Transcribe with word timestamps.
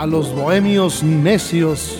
A 0.00 0.06
los 0.06 0.34
bohemios 0.34 1.02
necios. 1.02 1.98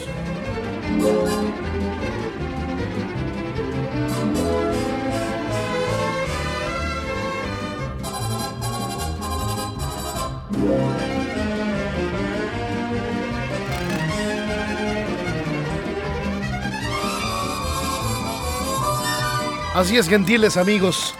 Así 19.74 19.98
es, 19.98 20.08
gentiles 20.08 20.56
amigos. 20.56 21.14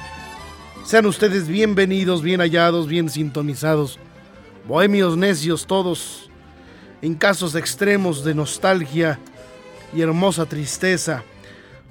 Sean 0.87 1.05
ustedes 1.05 1.47
bienvenidos, 1.47 2.23
bien 2.23 2.41
hallados, 2.41 2.87
bien 2.87 3.11
sintonizados. 3.11 3.99
Bohemios 4.67 5.19
necios 5.19 5.67
todos, 5.67 6.30
en 7.03 7.15
casos 7.15 7.55
extremos 7.55 8.25
de 8.25 8.35
nostalgia 8.35 9.19
y 9.95 10.03
hermosa 10.03 10.47
tristeza, 10.47 11.25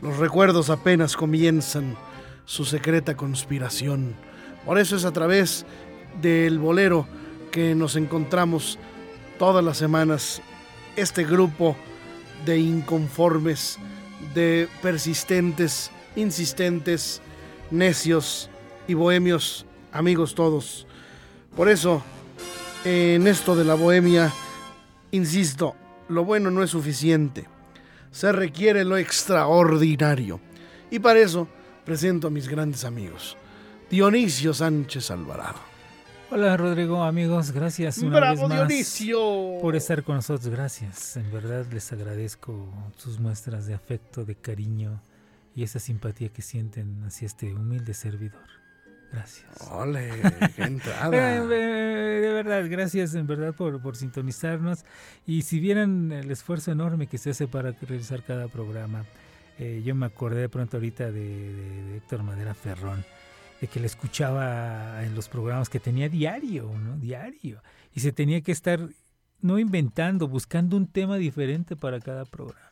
los 0.01 0.17
recuerdos 0.17 0.69
apenas 0.69 1.15
comienzan 1.15 1.97
su 2.45 2.65
secreta 2.65 3.15
conspiración. 3.15 4.15
Por 4.65 4.77
eso 4.77 4.95
es 4.95 5.05
a 5.05 5.11
través 5.11 5.65
del 6.21 6.59
bolero 6.59 7.07
que 7.51 7.75
nos 7.75 7.95
encontramos 7.95 8.77
todas 9.37 9.63
las 9.63 9.77
semanas 9.77 10.41
este 10.95 11.23
grupo 11.23 11.75
de 12.45 12.59
inconformes, 12.59 13.77
de 14.33 14.67
persistentes, 14.81 15.91
insistentes, 16.15 17.21
necios 17.71 18.49
y 18.87 18.93
bohemios, 18.93 19.65
amigos 19.91 20.35
todos. 20.35 20.85
Por 21.55 21.69
eso, 21.69 22.03
en 22.85 23.27
esto 23.27 23.55
de 23.55 23.65
la 23.65 23.75
bohemia, 23.75 24.31
insisto, 25.11 25.75
lo 26.07 26.25
bueno 26.25 26.51
no 26.51 26.63
es 26.63 26.71
suficiente. 26.71 27.47
Se 28.11 28.31
requiere 28.31 28.83
lo 28.83 28.97
extraordinario. 28.97 30.39
Y 30.91 30.99
para 30.99 31.19
eso 31.19 31.47
presento 31.85 32.27
a 32.27 32.31
mis 32.31 32.47
grandes 32.47 32.83
amigos. 32.83 33.37
Dionisio 33.89 34.53
Sánchez 34.53 35.11
Alvarado. 35.11 35.69
Hola 36.31 36.55
Rodrigo, 36.57 37.03
amigos, 37.03 37.51
gracias 37.51 37.97
una 37.97 38.19
vez 38.19 38.39
más 38.39 39.01
por 39.61 39.75
estar 39.75 40.03
con 40.03 40.17
nosotros. 40.17 40.47
Gracias, 40.47 41.17
en 41.17 41.31
verdad 41.31 41.65
les 41.71 41.91
agradezco 41.91 42.71
sus 42.97 43.19
muestras 43.19 43.65
de 43.65 43.73
afecto, 43.73 44.25
de 44.25 44.35
cariño 44.35 45.01
y 45.55 45.63
esa 45.63 45.79
simpatía 45.79 46.29
que 46.29 46.43
sienten 46.43 47.03
hacia 47.03 47.25
este 47.25 47.51
humilde 47.51 47.95
servidor. 47.95 48.58
Gracias. 49.11 49.45
Ole, 49.71 50.09
qué 50.55 50.63
entrada. 50.63 51.09
de 51.09 52.31
verdad, 52.33 52.65
gracias 52.69 53.15
en 53.15 53.25
verdad 53.27 53.53
por, 53.53 53.81
por 53.81 53.95
sintonizarnos. 53.95 54.85
Y 55.25 55.41
si 55.41 55.59
vieran 55.59 56.11
el 56.11 56.29
esfuerzo 56.31 56.71
enorme 56.71 57.07
que 57.07 57.17
se 57.17 57.31
hace 57.31 57.47
para 57.47 57.71
realizar 57.71 58.23
cada 58.23 58.47
programa, 58.47 59.05
eh, 59.57 59.81
yo 59.83 59.95
me 59.95 60.05
acordé 60.05 60.41
de 60.41 60.49
pronto 60.49 60.77
ahorita 60.77 61.11
de, 61.11 61.53
de, 61.53 61.83
de 61.83 61.97
Héctor 61.97 62.23
Madera 62.23 62.53
Ferrón 62.53 63.03
de 63.59 63.67
que 63.67 63.79
le 63.79 63.87
escuchaba 63.87 65.03
en 65.03 65.15
los 65.15 65.27
programas 65.27 65.69
que 65.69 65.79
tenía 65.79 66.07
diario, 66.07 66.71
¿no? 66.77 66.95
Diario. 66.97 67.61
Y 67.93 67.99
se 67.99 68.11
tenía 68.11 68.41
que 68.41 68.51
estar 68.51 68.79
no 69.41 69.59
inventando, 69.59 70.27
buscando 70.27 70.77
un 70.77 70.87
tema 70.87 71.17
diferente 71.17 71.75
para 71.75 71.99
cada 71.99 72.25
programa. 72.25 72.69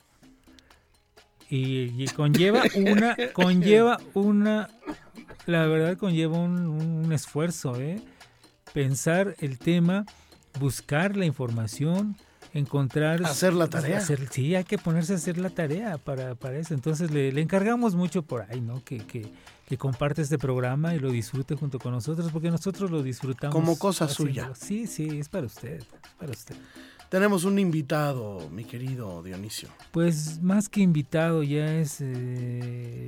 Y, 1.50 2.04
y 2.04 2.08
conlleva 2.08 2.64
una, 2.76 3.16
conlleva 3.34 4.00
una, 4.14 4.70
la 5.48 5.66
verdad 5.66 5.98
conlleva 5.98 6.38
un, 6.38 6.68
un 6.68 7.12
esfuerzo, 7.14 7.76
¿eh? 7.80 8.02
Pensar 8.74 9.36
el 9.40 9.58
tema, 9.58 10.06
buscar 10.60 11.16
la 11.16 11.26
información, 11.26 12.18
encontrar... 12.54 13.24
Hacer 13.24 13.54
la 13.54 13.68
tarea. 13.68 13.98
Hacer, 14.00 14.28
sí, 14.30 14.56
hay 14.56 14.66
que 14.66 14.78
ponerse 14.78 15.14
a 15.14 15.16
hacer 15.16 15.38
la 15.38 15.50
tarea 15.50 15.98
para, 15.98 16.36
para 16.36 16.58
eso. 16.58 16.74
Entonces 16.74 17.12
le, 17.12 17.32
le 17.32 17.42
encargamos 17.42 17.96
mucho 17.96 18.24
por 18.24 18.46
ahí, 18.50 18.62
¿no? 18.62 18.84
Que, 18.84 18.98
que, 19.00 19.26
que, 19.68 19.78
comparte 19.78 20.22
este 20.22 20.38
programa 20.38 20.94
y 20.96 21.00
lo 21.00 21.12
disfrute 21.12 21.56
junto 21.56 21.80
con 21.80 21.94
nosotros, 21.94 22.30
porque 22.32 22.52
nosotros 22.52 22.92
lo 22.92 23.02
disfrutamos. 23.02 23.54
Como 23.54 23.80
cosa 23.80 24.08
suya. 24.08 24.52
Sí, 24.54 24.86
sí, 24.86 25.20
es 25.20 25.30
para 25.30 25.46
usted, 25.46 25.82
para 26.20 26.32
usted. 26.32 26.56
Tenemos 27.10 27.46
un 27.46 27.58
invitado, 27.58 28.50
mi 28.50 28.66
querido 28.66 29.24
Dionisio. 29.24 29.70
Pues 29.92 30.42
más 30.42 30.68
que 30.68 30.82
invitado, 30.82 31.42
ya 31.42 31.76
es 31.76 32.00
eh, 32.02 33.08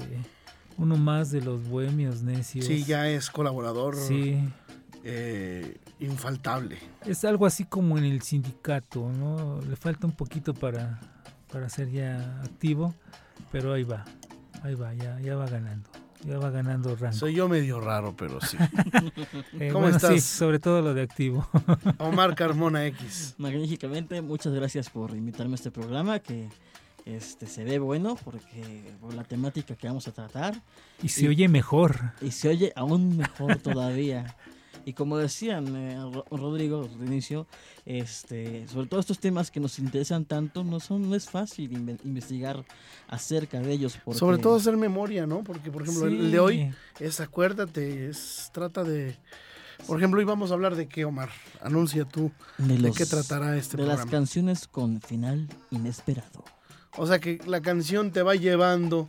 uno 0.80 0.96
más 0.96 1.30
de 1.30 1.42
los 1.42 1.68
bohemios 1.68 2.24
necios. 2.24 2.66
Sí, 2.66 2.86
ya 2.86 3.10
es 3.10 3.30
colaborador. 3.30 3.96
Sí. 3.98 4.40
Eh, 5.04 5.78
infaltable. 6.00 6.78
Es 7.06 7.24
algo 7.26 7.46
así 7.46 7.66
como 7.66 7.98
en 7.98 8.06
el 8.06 8.22
sindicato, 8.22 9.12
¿no? 9.12 9.60
Le 9.62 9.76
falta 9.76 10.08
un 10.08 10.14
poquito 10.14 10.54
para, 10.54 11.00
para 11.52 11.70
ser 11.70 11.92
ya 11.92 12.42
activo, 12.42 12.96
pero 13.52 13.74
ahí 13.74 13.84
va, 13.84 14.06
ahí 14.64 14.76
va, 14.76 14.94
ya, 14.94 15.20
ya 15.20 15.36
va 15.36 15.48
ganando. 15.48 15.90
Ya 16.26 16.38
va 16.38 16.50
ganando 16.50 16.96
rango. 16.98 17.16
Soy 17.16 17.34
yo 17.34 17.48
medio 17.48 17.80
raro, 17.80 18.14
pero 18.16 18.42
sí. 18.42 18.58
eh, 19.60 19.70
¿Cómo 19.72 19.84
bueno, 19.84 19.96
estás? 19.96 20.12
Sí, 20.12 20.20
sobre 20.20 20.60
todo 20.60 20.82
lo 20.82 20.94
de 20.94 21.02
activo. 21.02 21.48
Omar 21.98 22.36
Carmona 22.36 22.86
X. 22.88 23.36
Magníficamente, 23.38 24.22
muchas 24.22 24.54
gracias 24.54 24.90
por 24.90 25.12
invitarme 25.12 25.54
a 25.54 25.56
este 25.56 25.72
programa 25.72 26.20
que 26.20 26.50
este 27.16 27.48
se 27.48 27.64
ve 27.64 27.80
bueno 27.80 28.18
porque 28.24 28.94
por 29.00 29.14
la 29.14 29.24
temática 29.24 29.76
que 29.76 29.88
vamos 29.88 30.08
a 30.08 30.12
tratar 30.12 30.62
Y 31.02 31.10
se 31.10 31.26
y, 31.26 31.28
oye 31.28 31.48
mejor. 31.48 32.14
Y 32.22 32.32
se 32.32 32.50
oye 32.50 32.74
aún 32.76 33.18
mejor 33.18 33.58
todavía. 33.58 34.36
Y 34.86 34.94
como 34.94 35.18
decían 35.18 35.76
eh, 35.76 35.98
Rodrigo 36.32 36.88
de 36.88 37.06
inicio, 37.06 37.46
este, 37.86 38.68
sobre 38.68 38.88
todo 38.88 39.00
estos 39.00 39.20
temas 39.20 39.52
que 39.52 39.60
nos 39.60 39.78
interesan 39.78 40.26
tanto, 40.26 40.64
no 40.64 40.80
son 40.80 41.10
no 41.10 41.16
es 41.16 41.30
fácil 41.30 41.74
in 41.74 42.00
investigar 42.04 42.66
acerca 43.08 43.60
de 43.60 43.72
ellos. 43.72 44.00
Porque... 44.04 44.20
Sobre 44.20 44.38
todo 44.38 44.56
hacer 44.56 44.78
memoria, 44.78 45.28
¿no? 45.28 45.44
Porque, 45.44 45.70
por 45.70 45.84
ejemplo, 45.84 46.08
sí. 46.08 46.16
el 46.16 46.32
de 46.32 46.40
hoy 46.40 46.72
es, 47.00 47.20
acuérdate, 47.20 48.10
es, 48.10 48.50
trata 48.52 48.84
de... 48.84 49.16
Por 49.86 49.98
ejemplo, 49.98 50.20
hoy 50.20 50.26
vamos 50.26 50.50
a 50.52 50.56
hablar 50.56 50.76
de 50.76 50.88
qué, 50.88 51.06
Omar. 51.06 51.30
Anuncia 51.62 52.04
tú 52.06 52.32
de, 52.58 52.80
los, 52.80 52.82
de 52.82 52.92
qué 52.92 53.06
tratará 53.06 53.56
este 53.58 53.78
de 53.78 53.84
programa. 53.84 54.04
las 54.04 54.12
canciones 54.12 54.68
con 54.68 55.02
final 55.02 55.48
inesperado. 55.70 56.44
O 56.98 57.06
sea 57.08 57.20
que 57.20 57.40
la 57.46 57.62
canción 57.62 58.12
te 58.12 58.22
va 58.24 58.36
llevando, 58.36 59.08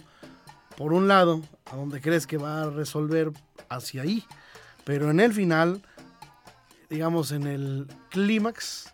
por 0.76 0.92
un 0.92 1.08
lado, 1.08 1.42
a 1.66 1.76
donde 1.76 2.00
crees 2.00 2.26
que 2.26 2.36
va 2.38 2.62
a 2.62 2.70
resolver 2.70 3.32
hacia 3.68 4.02
ahí. 4.02 4.24
Pero 4.84 5.10
en 5.10 5.20
el 5.20 5.32
final, 5.32 5.82
digamos 6.88 7.32
en 7.32 7.46
el 7.46 7.86
clímax, 8.10 8.92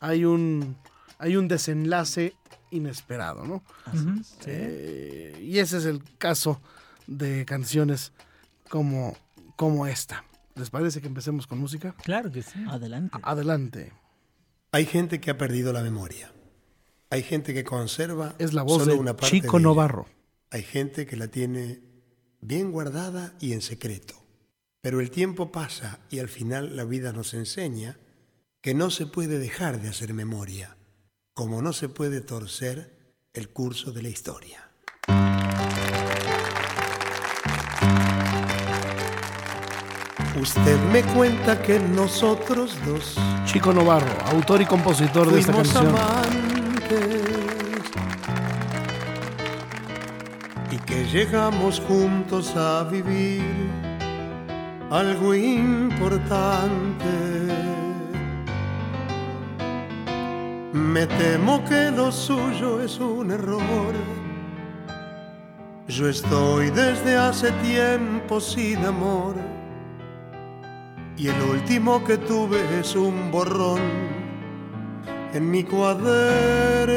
hay 0.00 0.24
un, 0.24 0.76
hay 1.18 1.36
un 1.36 1.48
desenlace 1.48 2.34
inesperado, 2.70 3.44
¿no? 3.44 3.62
Así 3.86 3.98
uh 3.98 4.10
-huh. 4.10 4.20
es. 4.20 4.34
eh, 4.46 5.38
y 5.42 5.58
ese 5.58 5.78
es 5.78 5.84
el 5.84 6.02
caso 6.18 6.60
de 7.06 7.44
canciones 7.44 8.12
como, 8.68 9.16
como 9.56 9.86
esta. 9.86 10.24
¿Les 10.54 10.70
parece 10.70 11.00
que 11.00 11.06
empecemos 11.06 11.46
con 11.46 11.58
música? 11.58 11.94
Claro 12.02 12.30
que 12.30 12.42
sí. 12.42 12.64
Adelante. 12.68 13.18
Adelante. 13.22 13.92
Hay 14.72 14.86
gente 14.86 15.20
que 15.20 15.30
ha 15.30 15.38
perdido 15.38 15.72
la 15.72 15.82
memoria. 15.82 16.32
Hay 17.12 17.22
gente 17.22 17.52
que 17.52 17.62
conserva 17.62 18.34
es 18.38 18.54
la 18.54 18.62
voz 18.62 18.84
solo 18.84 18.94
de 18.94 18.98
una 18.98 19.14
parte 19.14 19.36
Chico 19.36 19.58
de 19.58 19.64
Novarro. 19.64 20.06
Hay 20.48 20.62
gente 20.62 21.04
que 21.04 21.14
la 21.14 21.28
tiene 21.28 21.82
bien 22.40 22.72
guardada 22.72 23.34
y 23.38 23.52
en 23.52 23.60
secreto. 23.60 24.14
Pero 24.80 24.98
el 24.98 25.10
tiempo 25.10 25.52
pasa 25.52 26.00
y 26.08 26.20
al 26.20 26.30
final 26.30 26.74
la 26.74 26.84
vida 26.84 27.12
nos 27.12 27.34
enseña 27.34 27.98
que 28.62 28.72
no 28.72 28.88
se 28.88 29.04
puede 29.04 29.38
dejar 29.38 29.82
de 29.82 29.90
hacer 29.90 30.14
memoria, 30.14 30.78
como 31.34 31.60
no 31.60 31.74
se 31.74 31.90
puede 31.90 32.22
torcer 32.22 32.96
el 33.34 33.50
curso 33.50 33.92
de 33.92 34.02
la 34.02 34.08
historia. 34.08 34.70
Usted 40.40 40.80
me 40.90 41.02
cuenta 41.12 41.60
que 41.62 41.78
nosotros 41.78 42.74
dos, 42.86 43.18
Chico 43.44 43.74
Novarro, 43.74 44.18
autor 44.28 44.62
y 44.62 44.64
compositor 44.64 45.30
de 45.30 45.40
esta 45.40 45.52
canción, 45.52 45.94
llegamos 51.12 51.80
juntos 51.86 52.56
a 52.56 52.84
vivir 52.84 53.42
algo 54.90 55.34
importante. 55.34 57.12
Me 60.72 61.06
temo 61.06 61.62
que 61.64 61.90
lo 61.90 62.10
suyo 62.10 62.80
es 62.80 62.98
un 62.98 63.30
error. 63.30 63.94
Yo 65.86 66.08
estoy 66.08 66.70
desde 66.70 67.16
hace 67.16 67.50
tiempo 67.62 68.40
sin 68.40 68.84
amor. 68.84 69.34
Y 71.18 71.28
el 71.28 71.42
último 71.42 72.02
que 72.04 72.16
tuve 72.16 72.58
es 72.80 72.96
un 72.96 73.30
borrón 73.30 73.80
en 75.34 75.50
mi 75.50 75.62
cuaderno. 75.62 76.91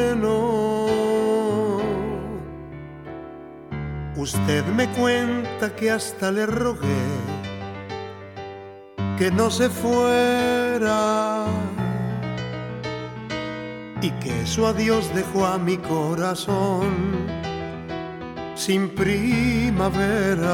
Usted 4.25 4.65
me 4.65 4.87
cuenta 4.87 5.75
que 5.75 5.91
hasta 5.91 6.31
le 6.31 6.47
rogué 6.47 7.05
que 9.19 9.29
no 9.29 9.51
se 9.51 9.69
fuera 9.69 11.45
y 14.01 14.09
que 14.09 14.47
su 14.47 14.65
adiós 14.65 15.13
dejó 15.13 15.45
a 15.45 15.59
mi 15.59 15.77
corazón 15.77 16.87
sin 18.55 18.89
primavera. 18.89 20.47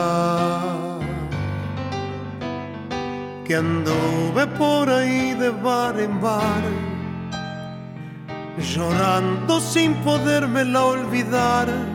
Que 3.46 3.56
anduve 3.56 4.48
por 4.48 4.90
ahí 4.90 5.34
de 5.36 5.50
bar 5.50 5.98
en 5.98 6.20
bar, 6.20 6.64
llorando 8.60 9.62
sin 9.62 9.94
podérmela 10.04 10.84
olvidar 10.84 11.91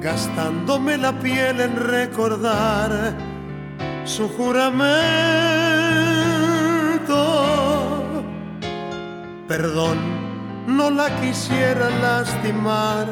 gastándome 0.00 0.96
la 0.98 1.18
piel 1.18 1.60
en 1.60 1.76
recordar 1.76 3.14
su 4.04 4.28
juramento. 4.28 4.86
Perdón, 9.48 9.98
no 10.66 10.90
la 10.90 11.08
quisiera 11.20 11.90
lastimar. 12.00 13.06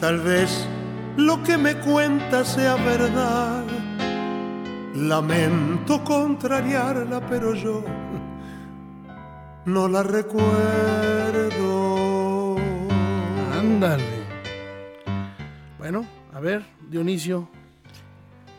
Tal 0.00 0.20
vez 0.20 0.66
lo 1.16 1.42
que 1.42 1.56
me 1.56 1.76
cuenta 1.76 2.44
sea 2.44 2.76
verdad. 2.76 3.64
Lamento 4.94 6.04
contrariarla, 6.04 7.20
pero 7.28 7.54
yo 7.54 7.82
no 9.64 9.88
la 9.88 10.02
recuerdo. 10.02 10.44
Ándale. 13.58 14.13
Bueno, 15.84 16.06
a 16.32 16.40
ver, 16.40 16.62
Dionisio. 16.88 17.46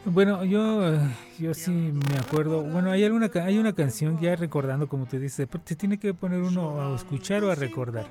Bueno, 0.06 0.45
yo, 0.45 0.94
eh, 0.94 1.00
yo 1.39 1.56
sí 1.56 1.72
me 1.72 2.19
acuerdo. 2.19 2.62
Bueno, 2.62 2.92
hay 2.92 3.04
alguna 3.04 3.31
hay 3.44 3.57
una 3.57 3.74
canción 3.74 4.19
ya 4.19 4.36
recordando, 4.36 4.88
como 4.88 5.07
tú 5.07 5.18
dices, 5.18 5.48
se 5.66 5.75
tiene 5.75 5.98
que 5.98 6.13
poner 6.13 6.44
uno 6.44 6.80
a 6.80 6.95
escuchar 6.95 7.44
o 7.44 7.50
a 7.50 7.56
recordar. 7.56 8.06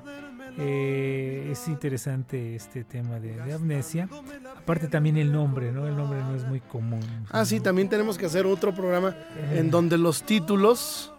Eh, 0.57 1.47
es 1.49 1.65
interesante 1.69 2.57
este 2.57 2.83
tema 2.83 3.17
de, 3.21 3.53
amnesia. 3.53 4.09
Aparte 4.57 4.89
también 4.89 5.15
el 5.15 5.31
nombre, 5.31 5.71
¿no? 5.71 5.87
El 5.87 5.95
nombre 5.95 6.19
no 6.19 6.35
es 6.35 6.45
muy 6.45 6.59
común. 6.59 6.99
Ah, 7.31 7.45
sí, 7.45 7.61
también 7.61 7.87
tenemos 7.87 8.17
que 8.17 8.25
hacer 8.25 8.45
otro 8.45 8.75
programa 8.75 9.15
en 9.53 9.71
donde 9.71 9.97
los 9.97 10.23
títulos 10.23 11.13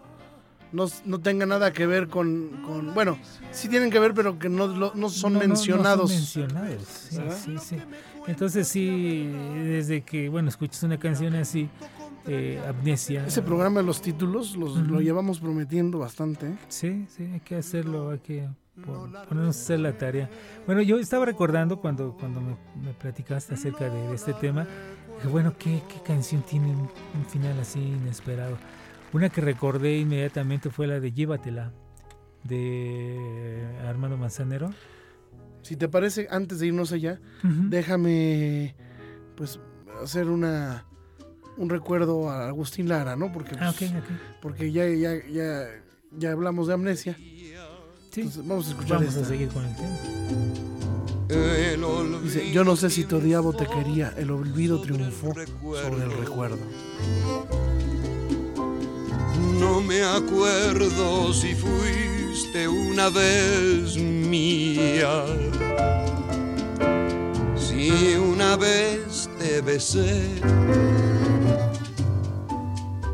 no, 0.72 0.86
no 1.04 1.20
tengan 1.20 1.48
nada 1.50 1.72
que 1.72 1.86
ver 1.86 2.08
con, 2.08 2.92
Bueno, 2.94 3.18
sí 3.52 3.68
tienen 3.68 3.90
que 3.90 3.98
ver, 3.98 4.14
pero 4.14 4.38
que 4.38 4.48
no, 4.48 4.68
no 4.94 5.08
son 5.08 5.38
mencionados. 5.38 6.10
No, 6.10 6.18
son 6.18 6.46
mencionados, 6.46 6.82
sí, 6.88 7.20
sí, 7.44 7.56
sí. 7.58 7.76
Entonces 8.26 8.66
sí, 8.66 9.30
desde 9.64 10.02
que, 10.02 10.28
bueno, 10.28 10.48
escuchas 10.48 10.82
una 10.82 10.98
canción 10.98 11.34
así, 11.34 11.68
eh, 12.26 12.60
Amnesia. 12.68 13.24
Ese 13.26 13.42
programa 13.42 13.80
de 13.80 13.86
los 13.86 14.02
títulos 14.02 14.56
los, 14.56 14.76
lo 14.76 15.00
llevamos 15.00 15.38
prometiendo 15.38 15.98
bastante. 15.98 16.48
¿eh? 16.48 16.58
Sí, 16.68 17.06
sí, 17.08 17.24
hay 17.32 17.40
que 17.40 17.56
hacerlo, 17.56 18.10
hay 18.10 18.18
que 18.18 18.48
ponernos 18.84 19.56
a 19.56 19.60
hacer 19.60 19.80
la 19.80 19.96
tarea. 19.96 20.28
Bueno, 20.66 20.82
yo 20.82 20.98
estaba 20.98 21.24
recordando 21.24 21.80
cuando, 21.80 22.16
cuando 22.18 22.40
me, 22.40 22.56
platicaste 22.98 23.54
acerca 23.54 23.88
de, 23.88 24.14
este 24.14 24.32
tema, 24.34 24.66
que 25.22 25.28
bueno, 25.28 25.54
¿qué, 25.56 25.82
¿qué, 25.88 26.02
canción 26.02 26.42
tiene 26.42 26.72
un 26.72 27.26
final 27.30 27.58
así 27.60 27.78
inesperado? 27.78 28.58
Una 29.16 29.30
que 29.30 29.40
recordé 29.40 29.96
inmediatamente 29.96 30.68
fue 30.68 30.86
la 30.86 31.00
de 31.00 31.10
Llévatela, 31.10 31.72
de 32.44 33.66
Armando 33.88 34.18
Manzanero. 34.18 34.74
Si 35.62 35.74
te 35.74 35.88
parece, 35.88 36.28
antes 36.30 36.58
de 36.58 36.66
irnos 36.66 36.92
allá, 36.92 37.18
déjame 37.42 38.74
pues 39.34 39.58
hacer 40.02 40.28
una 40.28 40.84
un 41.56 41.70
recuerdo 41.70 42.28
a 42.28 42.48
Agustín 42.48 42.90
Lara, 42.90 43.16
¿no? 43.16 43.32
Porque, 43.32 43.56
ah, 43.58 43.72
pues, 43.78 43.90
porque 44.42 44.70
ya, 44.70 44.86
ya, 44.86 45.14
ya, 45.26 45.64
ya 46.14 46.32
hablamos 46.32 46.66
de 46.66 46.74
amnesia. 46.74 47.16
Sí. 48.10 48.30
vamos 48.44 48.66
a 48.66 48.70
escuchar 48.72 48.98
Vamos 48.98 49.16
a 49.16 49.24
seguir 49.24 49.48
con 49.48 49.64
el 49.64 49.74
tema. 49.76 49.96
Dice, 52.22 52.52
yo 52.52 52.64
no 52.64 52.76
sé 52.76 52.90
si 52.90 53.04
tu 53.04 53.18
diablo 53.18 53.54
te 53.54 53.66
quería, 53.66 54.12
el 54.18 54.30
olvido 54.30 54.78
triunfó 54.82 55.32
sobre 55.32 56.04
el 56.04 56.12
recuerdo. 56.18 56.58
No 59.58 59.80
me 59.80 60.02
acuerdo 60.02 61.32
si 61.32 61.54
fuiste 61.54 62.68
una 62.68 63.08
vez 63.08 63.96
mía. 63.96 65.24
Si 67.56 68.14
una 68.14 68.56
vez 68.56 69.30
te 69.38 69.60
besé. 69.62 70.28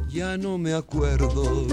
Ya 0.09 0.37
no 0.37 0.59
me 0.59 0.75
acuerdo. 0.75 1.67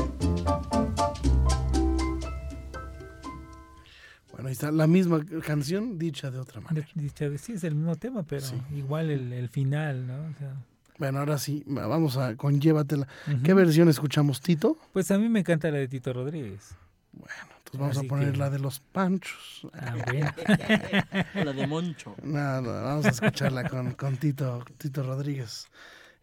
Bueno, 4.32 4.48
ahí 4.48 4.52
está 4.52 4.72
la 4.72 4.88
misma 4.88 5.26
canción 5.46 5.98
dicha 5.98 6.32
de 6.32 6.40
otra 6.40 6.62
manera. 6.62 6.88
Dicha 6.96 7.26
sí, 7.38 7.54
es 7.54 7.64
el 7.64 7.76
mismo 7.76 7.96
tema, 7.96 8.24
pero 8.24 8.46
igual 8.74 9.10
el, 9.10 9.34
el, 9.34 9.50
final, 9.50 10.08
¿no? 10.08 10.14
O 10.14 10.34
sea, 10.38 10.54
bueno, 11.00 11.20
ahora 11.20 11.38
sí, 11.38 11.64
vamos 11.66 12.18
a 12.18 12.36
con 12.36 12.60
Llévatela. 12.60 13.08
¿Qué 13.44 13.54
versión 13.54 13.88
escuchamos, 13.88 14.42
Tito? 14.42 14.78
Pues 14.92 15.10
a 15.12 15.18
mí 15.18 15.30
me 15.30 15.40
encanta 15.40 15.72
la 15.72 15.78
de 15.78 15.88
Tito 15.88 16.12
Rodríguez. 16.12 16.76
Bueno, 17.14 17.34
entonces 17.58 17.80
vamos 17.80 17.98
a 17.98 18.04
poner 18.04 18.38
la 18.38 18.50
de 18.50 18.60
los 18.60 18.82
Panchos. 18.82 19.66
Ah, 19.74 19.96
la 21.34 21.54
de 21.54 21.68
Moncho. 21.68 22.16
No, 22.22 22.62
no, 22.62 22.70
vamos 22.84 23.06
a 23.06 23.10
escucharla 23.10 23.70
con, 23.70 23.94
con 23.94 24.18
Tito, 24.18 24.66
Tito 24.78 25.02
Rodríguez. 25.02 25.70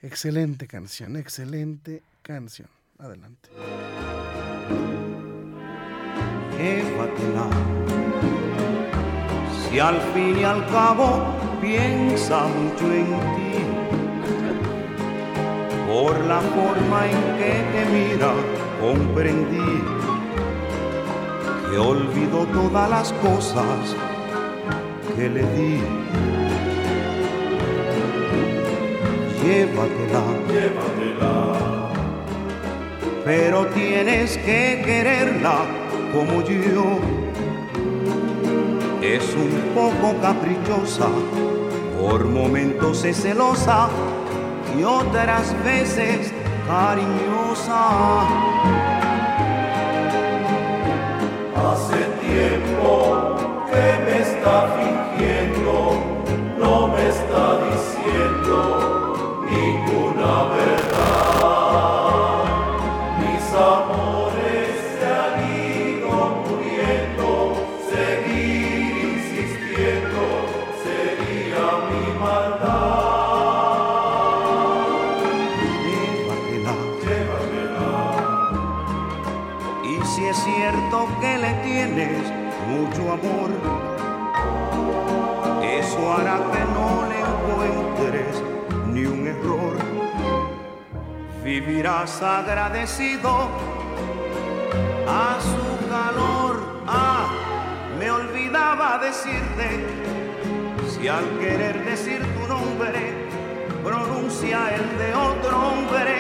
Excelente 0.03 0.67
canción, 0.67 1.17
excelente 1.17 2.03
canción. 2.21 2.69
Adelante. 2.99 3.49
Llévatela. 6.59 7.49
Si 9.71 9.79
al 9.79 10.01
fin 10.13 10.39
y 10.39 10.45
al 10.45 10.67
cabo 10.67 11.35
piensa 11.63 12.47
mucho 12.47 12.93
en 12.93 13.07
ti 13.37 13.76
por 15.97 16.21
la 16.27 16.41
forma 16.41 17.07
en 17.07 17.21
que 17.39 17.53
te 17.73 17.83
mira, 17.91 18.33
comprendí 18.83 19.83
que 21.71 21.79
olvidó 21.79 22.45
todas 22.49 22.91
las 22.91 23.13
cosas 23.15 23.97
que 25.17 25.31
le 25.31 25.43
di. 25.55 25.81
Llévatela, 29.43 30.25
llévatela, 30.51 31.91
pero 33.25 33.67
tienes 33.69 34.37
que 34.37 34.83
quererla 34.85 35.65
como 36.13 36.43
yo. 36.43 36.99
Es 39.01 39.35
un 39.35 39.55
poco 39.75 40.15
caprichosa, 40.21 41.09
por 41.99 42.27
momentos 42.27 43.03
es 43.03 43.23
celosa 43.23 43.89
y 44.79 44.85
otras 44.85 45.55
veces 45.65 46.33
cariñosa. 46.67 48.27
Hace 51.57 52.01
tiempo 52.21 53.37
que 53.71 53.87
me 54.05 54.19
está 54.21 54.69
fingiendo, 54.77 55.75
no 56.59 56.89
me 56.89 57.09
está 57.09 57.59
diciendo 57.71 58.55
ninguna 59.51 60.45
verdad. 60.55 61.46
Eso 85.63 86.13
hará 86.13 86.39
que 86.53 86.63
no 86.77 87.07
le 87.11 87.19
encuentres 87.21 88.43
ni 88.93 89.05
un 89.05 89.27
error. 89.27 89.77
vivirás 91.45 92.21
agradecido 92.23 93.31
a 95.09 95.39
su 95.41 95.89
calor. 95.89 96.83
Ah, 96.87 97.27
me 97.99 98.11
olvidaba 98.11 98.99
decirte, 98.99 99.87
si 100.89 101.09
al 101.09 101.25
querer 101.39 101.85
decir 101.85 102.21
tu 102.35 102.49
nombre 102.49 103.27
pronuncia 103.85 104.75
el 104.75 104.99
de 104.99 105.15
otro 105.15 105.57
hombre, 105.69 106.15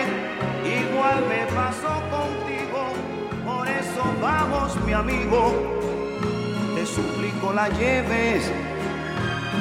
igual 0.64 1.24
me 1.28 1.44
pasó 1.54 1.94
contigo, 2.16 2.80
por 3.44 3.66
eso 3.68 4.02
vamos 4.22 4.76
mi 4.86 4.92
amigo, 4.92 5.75
suplico 6.96 7.52
la 7.52 7.68
lleves 7.68 8.50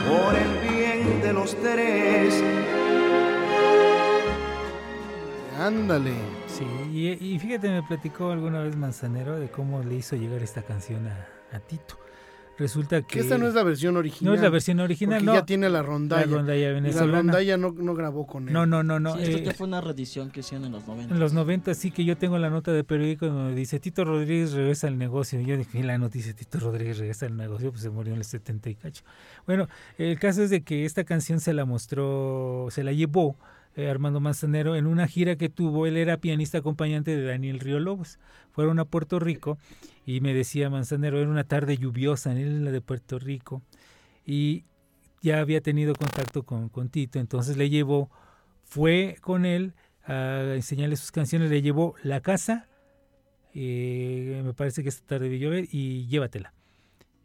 por 0.08 0.36
el 0.36 0.70
bien 0.70 1.22
de 1.22 1.34
los 1.34 1.54
tres. 1.62 2.42
Ándale. 5.60 6.14
Sí, 6.48 6.66
y, 6.94 7.10
y 7.34 7.40
fíjate, 7.40 7.70
me 7.70 7.84
platicó 7.84 8.32
alguna 8.32 8.62
vez 8.62 8.78
Manzanero 8.78 9.38
de 9.38 9.50
cómo 9.50 9.84
le 9.84 9.96
hizo 9.96 10.16
llegar 10.16 10.42
esta 10.44 10.62
canción 10.62 11.08
a, 11.08 11.28
a 11.52 11.60
Tito. 11.60 11.98
Resulta 12.58 13.02
que... 13.02 13.16
Que 13.16 13.20
esta 13.20 13.38
no 13.38 13.48
es 13.48 13.54
la 13.54 13.64
versión 13.64 13.98
original. 13.98 14.32
No 14.32 14.36
es 14.36 14.42
la 14.42 14.50
versión 14.50 14.80
original, 14.80 15.20
porque 15.20 15.26
no. 15.26 15.34
ya 15.34 15.46
tiene 15.46 15.70
la 15.70 15.82
rondalla. 15.82 16.26
La 16.26 16.38
rondalla 16.38 16.60
Y 16.60 16.64
la 16.64 16.72
venezolana. 16.74 17.18
rondalla 17.18 17.58
no, 17.58 17.72
no 17.72 17.94
grabó 17.94 18.26
con 18.26 18.48
él. 18.48 18.54
No, 18.54 18.66
no, 18.66 18.82
no, 18.84 19.00
no. 19.00 19.16
Sí, 19.16 19.24
esto 19.24 19.38
eh, 19.38 19.44
ya 19.44 19.54
fue 19.54 19.68
una 19.68 19.82
reedición 19.82 20.32
que 20.32 20.40
hicieron 20.40 20.66
en 20.66 20.72
los 20.72 20.88
90. 20.88 21.14
En 21.14 21.20
los 21.20 21.34
90 21.34 21.74
sí 21.74 21.92
que 21.92 22.06
yo 22.06 22.18
tengo 22.18 22.38
la 22.38 22.50
nota 22.50 22.72
de 22.72 22.84
periódico 22.84 23.28
donde 23.28 23.56
dice 23.56 23.80
Tito 23.80 24.06
Rodríguez 24.06 24.54
regresa 24.54 24.88
al 24.88 24.98
negocio. 24.98 25.40
Y 25.42 25.46
yo 25.46 25.58
dije, 25.58 25.84
la 25.84 25.98
noticia 25.98 26.34
Tito 26.34 26.60
Rodríguez 26.60 26.98
regresa 26.98 27.26
al 27.26 27.36
negocio, 27.36 27.72
pues 27.72 27.82
se 27.84 27.90
murió 27.90 28.14
en 28.14 28.20
el 28.20 28.26
70 28.26 28.70
y 28.70 28.76
cacho. 28.76 29.04
Bueno, 29.46 29.68
el 29.98 30.18
caso 30.18 30.42
es 30.44 30.50
de 30.50 30.64
que 30.64 30.86
esta 30.86 31.04
canción 31.04 31.40
se 31.40 31.54
la 31.54 31.66
mostró, 31.66 32.68
se 32.72 32.84
la 32.84 32.94
llevó 32.94 33.36
eh, 33.76 33.90
Armando 33.90 34.20
Manzanero 34.20 34.76
en 34.76 34.88
una 34.88 35.08
gira 35.08 35.36
que 35.36 35.50
tuvo. 35.50 35.86
Él 35.86 35.98
era 35.98 36.18
pianista 36.18 36.60
acompañante 36.60 37.16
de 37.16 37.26
Daniel 37.26 37.60
Río 37.60 37.80
Lobos. 37.80 38.20
Fueron 38.52 38.80
a 38.80 38.86
Puerto 38.86 39.20
Rico 39.20 39.58
y 40.06 40.22
me 40.22 40.34
decía 40.34 40.70
Manzanero, 40.70 41.20
era 41.20 41.30
una 41.30 41.44
tarde 41.44 41.78
lluviosa 41.78 42.32
en 42.32 42.66
la 42.66 42.72
de 42.72 42.82
Puerto 42.82 43.20
Rico. 43.20 43.62
Y 44.26 44.66
ya 45.22 45.40
había 45.40 45.62
tenido 45.62 45.94
contacto 45.96 46.44
con, 46.44 46.70
con 46.70 46.90
Tito, 46.90 47.20
entonces 47.20 47.58
le 47.58 47.70
llevó, 47.70 48.10
fue 48.64 49.18
con 49.22 49.46
él 49.46 49.74
a 50.04 50.54
enseñarle 50.54 50.96
sus 50.96 51.12
canciones, 51.12 51.50
le 51.50 51.62
llevó 51.62 51.96
La 52.04 52.22
Casa, 52.22 52.68
eh, 53.56 54.42
me 54.44 54.54
parece 54.54 54.84
que 54.84 54.90
esta 54.90 55.06
tarde 55.06 55.30
vi 55.30 55.40
llover, 55.40 55.68
y 55.72 56.06
Llévatela. 56.08 56.55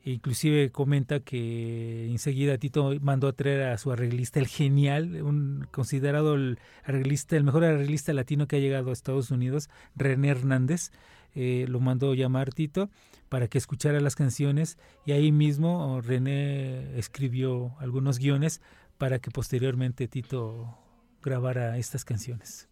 Inclusive 0.02 0.70
comenta 0.72 1.20
que 1.20 2.06
enseguida 2.10 2.56
Tito 2.56 2.94
mandó 3.02 3.28
a 3.28 3.34
traer 3.34 3.64
a 3.64 3.76
su 3.76 3.92
arreglista, 3.92 4.40
el 4.40 4.46
genial, 4.46 5.22
un 5.22 5.66
considerado 5.70 6.34
el 6.34 6.58
arreglista, 6.84 7.36
el 7.36 7.44
mejor 7.44 7.64
arreglista 7.64 8.14
latino 8.14 8.48
que 8.48 8.56
ha 8.56 8.60
llegado 8.60 8.90
a 8.90 8.92
Estados 8.94 9.30
Unidos, 9.30 9.68
René 9.94 10.28
Hernández, 10.28 10.90
eh, 11.34 11.66
lo 11.68 11.80
mandó 11.80 12.14
llamar 12.14 12.52
Tito 12.52 12.88
para 13.28 13.46
que 13.46 13.58
escuchara 13.58 14.00
las 14.00 14.16
canciones 14.16 14.78
y 15.04 15.12
ahí 15.12 15.32
mismo 15.32 15.94
oh, 15.94 16.00
René 16.00 16.98
escribió 16.98 17.76
algunos 17.78 18.18
guiones 18.18 18.62
para 18.96 19.18
que 19.18 19.30
posteriormente 19.30 20.08
Tito 20.08 20.78
grabara 21.22 21.76
estas 21.76 22.06
canciones. 22.06 22.68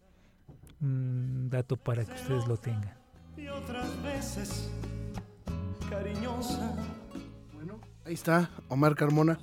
Un 0.80 1.50
dato 1.50 1.76
para 1.76 2.04
que 2.04 2.12
ustedes 2.12 2.46
lo 2.46 2.56
tengan. 2.56 2.96
Y 3.36 3.48
otras 3.48 4.02
veces, 4.02 4.70
cariñosa. 5.90 6.74
Ahí 8.08 8.14
está, 8.14 8.48
Omar 8.68 8.94
Carmona. 8.94 9.38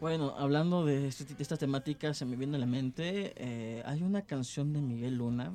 Bueno, 0.00 0.34
hablando 0.36 0.84
de, 0.84 1.06
este- 1.06 1.32
de 1.32 1.40
esta 1.42 1.56
temática, 1.56 2.12
se 2.12 2.24
me 2.24 2.34
viene 2.34 2.56
a 2.56 2.58
la 2.58 2.66
mente, 2.66 3.32
eh, 3.36 3.82
hay 3.86 4.02
una 4.02 4.22
canción 4.22 4.72
de 4.72 4.80
Miguel 4.80 5.16
Luna 5.18 5.52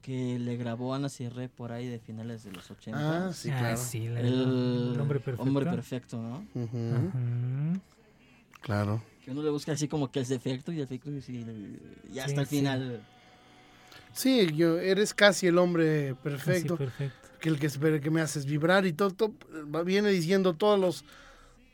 que 0.00 0.38
le 0.38 0.56
grabó 0.56 0.94
Ana 0.94 1.10
Sierre 1.10 1.50
por 1.50 1.70
ahí 1.72 1.86
de 1.86 1.98
finales 1.98 2.42
de 2.44 2.52
los 2.52 2.70
80. 2.70 3.26
Ah, 3.28 3.32
sí, 3.34 3.50
Ah, 3.50 3.58
claro. 3.58 3.76
sí, 3.76 4.08
la- 4.08 4.20
el 4.20 4.26
el 4.94 5.00
hombre 5.00 5.20
perfecto. 5.20 5.42
Hombre 5.42 5.66
perfecto, 5.66 6.22
¿no? 6.22 6.42
Claro. 8.62 9.02
Que 9.22 9.30
uno 9.30 9.42
le 9.42 9.50
busca 9.50 9.72
así 9.72 9.86
como 9.86 10.10
que 10.10 10.20
el 10.20 10.26
defecto 10.26 10.72
y 10.72 10.76
el 10.76 10.86
defecto 10.88 11.10
y 11.10 11.20
Sí, 11.20 11.44
hasta 12.18 12.40
el 12.40 12.46
final. 12.46 13.02
Sí, 14.14 14.48
yo, 14.56 14.78
eres 14.78 15.12
casi 15.12 15.46
el 15.46 15.58
hombre 15.58 16.14
Casi 16.14 16.22
perfecto. 16.22 16.76
perfecto. 16.78 17.16
que 17.40 17.48
el 17.50 17.58
que, 17.58 18.00
que 18.00 18.10
me 18.10 18.20
haces 18.22 18.44
vibrar 18.46 18.84
y 18.86 18.92
todo, 18.92 19.10
todo, 19.12 19.32
viene 19.84 20.10
diciendo 20.10 20.52
todos 20.54 20.78
los 20.78 21.04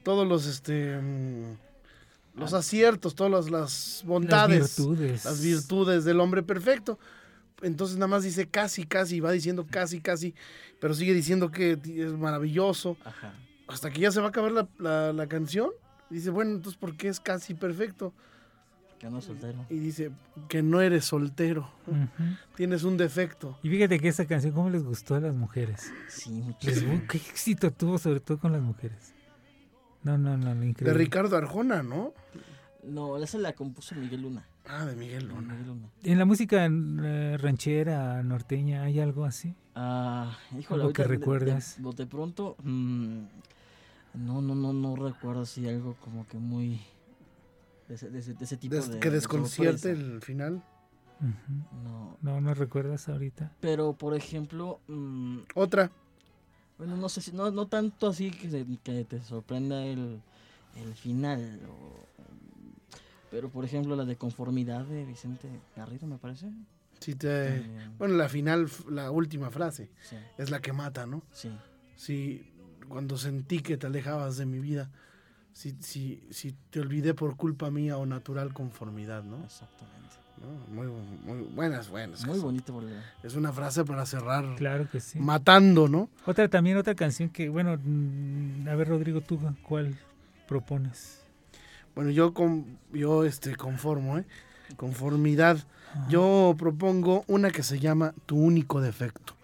todos 0.07 0.25
los 0.25 0.47
este 0.47 0.97
mm, 1.01 2.39
los 2.39 2.53
aciertos, 2.53 3.17
todas 3.17 3.33
las, 3.33 3.51
las 3.51 4.03
bondades, 4.07 4.61
Las 4.61 4.77
virtudes. 4.77 5.25
las 5.25 5.43
virtudes 5.43 6.05
del 6.05 6.21
hombre 6.21 6.45
perfecto. 6.45 6.97
Entonces 7.61 7.97
nada 7.97 8.07
más 8.07 8.23
dice 8.23 8.47
casi, 8.47 8.85
casi, 8.87 9.19
va 9.19 9.33
diciendo 9.33 9.67
casi, 9.69 10.01
casi, 10.01 10.33
pero 10.81 10.95
sigue 10.95 11.13
diciendo 11.13 11.51
que 11.51 11.73
es 11.85 12.13
maravilloso. 12.13 12.97
Ajá. 13.05 13.33
Hasta 13.67 13.91
que 13.91 14.01
ya 14.03 14.13
se 14.13 14.21
va 14.21 14.27
a 14.27 14.29
acabar 14.29 14.53
la, 14.53 14.69
la- 14.79 15.13
la 15.13 15.27
canción. 15.27 15.71
Dice, 16.09 16.31
bueno, 16.31 16.53
entonces 16.53 16.79
¿por 16.79 16.97
qué 16.97 17.09
es 17.09 17.19
casi 17.19 17.55
perfecto? 17.55 18.13
Que 19.01 19.11
no 19.11 19.19
es 19.19 19.25
soltero. 19.25 19.67
Y 19.71 19.79
dice 19.79 20.13
que 20.49 20.63
no 20.63 20.81
eres 20.83 21.05
soltero, 21.07 21.69
tienes 22.55 22.85
un 22.85 22.97
defecto. 22.97 23.59
Y 23.65 23.71
fíjate 23.71 23.99
que 23.99 24.07
esta 24.09 24.25
canción, 24.25 24.53
¿cómo 24.55 24.71
les 24.71 24.85
gustó 24.85 25.17
a 25.17 25.21
las 25.21 25.35
mujeres? 25.35 25.91
Sí, 26.09 26.31
muchísimo. 26.31 27.03
¿Qué 27.09 27.17
éxito 27.19 27.73
tuvo 27.73 27.99
sobre 27.99 28.21
todo 28.21 28.39
con 28.39 28.53
las 28.53 28.63
mujeres? 28.63 29.13
No, 30.03 30.17
no, 30.19 30.37
no, 30.37 30.55
De 30.55 30.67
increíble. 30.67 30.99
Ricardo 30.99 31.37
Arjona, 31.37 31.83
¿no? 31.83 32.13
No, 32.85 33.17
esa 33.19 33.39
la 33.39 33.53
compuso 33.55 33.95
Miguel 33.97 34.23
Luna. 34.23 34.47
Ah, 34.69 34.85
de 34.85 34.95
Miguel 34.97 35.27
Luna. 35.29 35.53
Miguel 35.55 35.67
Luna. 35.67 35.89
En 36.05 36.19
la 36.19 36.25
música 36.25 36.65
eh, 36.67 37.37
ranchera, 37.41 38.23
norteña, 38.23 38.83
¿hay 38.85 39.01
algo 39.01 39.25
así? 39.25 39.55
Ah, 39.75 40.37
híjole, 40.59 40.83
Algo 40.83 40.93
que 40.93 41.03
de- 41.03 41.09
de- 41.09 41.17
recuerdas. 41.17 41.77
De, 41.83 41.93
de 41.93 42.07
pronto, 42.07 42.57
mm, 42.63 43.19
no, 44.15 44.41
no, 44.41 44.55
no, 44.55 44.73
no 44.73 44.97
recuerdo 44.97 45.43
así 45.43 45.69
algo 45.69 45.97
como 46.01 46.27
que 46.29 46.39
muy 46.39 46.81
de 47.89 47.95
ese, 47.97 48.09
de 48.11 48.19
ese, 48.21 48.35
de 48.35 48.45
ese 48.45 48.57
tipo 48.57 48.75
Des- 48.77 48.91
de 48.91 49.01
que 49.01 49.09
de 49.11 49.15
desconcierte 49.17 49.91
el 49.91 50.21
final. 50.23 50.63
No, 51.85 52.19
No, 52.23 52.41
no 52.41 52.55
recuerdas 52.55 53.09
ahorita. 53.09 53.53
pero 53.61 53.95
por 53.95 54.15
ejemplo, 54.15 54.81
mm, 54.87 55.39
Otra. 55.55 55.91
Bueno, 56.79 56.97
no 56.97 57.09
sé 57.09 57.21
si 57.21 57.33
no, 57.33 57.51
no 57.51 57.67
tanto 57.67 58.09
así 58.09 58.31
que, 58.31 58.51
se- 58.51 58.67
que 58.83 59.05
te 59.05 59.23
sorprenda 59.23 59.85
el, 59.85 60.21
el 60.77 60.95
final. 60.95 61.61
o- 61.69 62.07
pero 63.31 63.49
por 63.51 63.65
ejemplo, 63.65 63.97
la 63.97 64.05
de 64.05 64.17
conformidad 64.17 64.85
de 64.85 65.05
Vicente 65.05 65.61
Garrido, 65.75 66.07
me 66.07 66.17
parece. 66.19 66.51
Si 67.01 67.15
te... 67.15 67.63
Bueno, 67.99 68.15
la 68.15 68.29
final, 68.29 68.69
la 68.89 69.11
última 69.11 69.51
frase, 69.51 69.91
sí, 70.03 70.17
es 70.39 70.51
la 70.51 70.61
que 70.61 70.73
mata, 70.73 71.07
¿no? 71.07 71.23
sí. 71.33 71.51
Si 71.97 72.43
cuando 72.89 73.17
sentí 73.19 73.61
que 73.61 73.77
te 73.77 73.87
alejabas 73.87 74.37
de 74.37 74.47
mi 74.47 74.59
vida, 74.59 74.91
si, 75.53 75.73
si, 75.81 76.23
si 76.31 76.53
te 76.71 76.81
olvidé 76.81 77.15
por 77.15 77.37
culpa 77.37 77.71
mía 77.71 77.97
o 77.99 78.07
natural 78.07 78.53
conformidad, 78.55 79.23
¿no? 79.25 79.43
Exactamente. 79.45 80.15
¿No? 80.41 80.75
Muy, 80.75 80.87
muy 81.25 81.49
buenas, 81.55 81.89
buenas. 81.89 82.27
Muy 82.27 82.39
bonito. 82.39 82.81
Es 83.23 83.35
una 83.35 83.53
frase 83.53 83.85
para 83.85 84.05
cerrar 84.05 84.55
Claro 84.57 84.89
que 84.91 85.01
sí. 85.01 85.19
matando, 85.19 85.89
¿no? 85.89 86.09
Otra 86.27 86.49
también, 86.49 86.77
otra 86.77 86.95
canción 86.95 87.29
que, 87.31 87.49
bueno, 87.49 87.77
mm, 87.83 88.69
a 88.69 88.75
ver, 88.75 88.89
Rodrigo, 88.89 89.21
¿tú 89.23 89.39
cuál 89.63 89.99
propones? 90.47 91.23
Bueno, 91.95 92.11
yo, 92.11 92.35
con, 92.35 92.79
yo 92.93 93.25
este, 93.25 93.57
conformo, 93.57 94.19
¿eh? 94.19 94.27
Conformidad. 94.77 95.57
Ajá. 95.95 96.09
Yo 96.11 96.55
propongo 96.59 97.25
una 97.27 97.51
que 97.51 97.63
se 97.63 97.79
llama 97.79 98.13
Tu 98.27 98.37
único 98.37 98.81
defecto, 98.83 99.35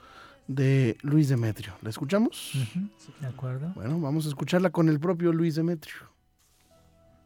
de 0.46 0.98
Luis 1.02 1.28
Demetrio. 1.30 1.72
¿La 1.80 1.88
escuchamos? 1.88 2.52
¿De 3.20 3.26
acuerdo? 3.26 3.72
Bueno, 3.74 3.98
vamos 4.00 4.26
a 4.26 4.28
escucharla 4.28 4.68
con 4.70 4.90
el 4.90 5.00
propio 5.00 5.32
Luis 5.32 5.54
Demetrio. 5.54 5.94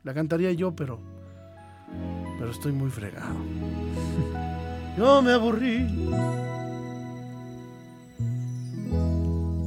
La 0.04 0.14
cantaría 0.14 0.52
yo, 0.52 0.76
pero. 0.76 1.00
Pero 2.38 2.50
estoy 2.50 2.72
muy 2.72 2.90
fregado. 2.90 3.34
Yo 4.96 5.22
me 5.22 5.32
aburrí. 5.32 5.86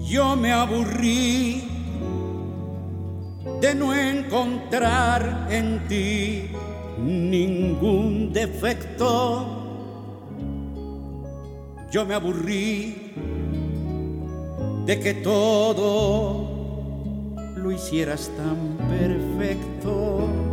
Yo 0.08 0.36
me 0.36 0.52
aburrí 0.52 1.64
de 3.62 3.76
no 3.76 3.94
encontrar 3.94 5.48
en 5.52 5.88
ti 5.88 6.50
ningún 6.98 8.34
defecto. 8.34 9.56
Yo 11.92 12.06
me 12.06 12.16
aburrí 12.16 13.14
de 14.86 15.00
que 15.00 15.14
todo 15.16 16.50
lo 17.56 17.72
hicieras 17.72 18.32
tan 18.36 18.78
perfecto. 18.88 20.49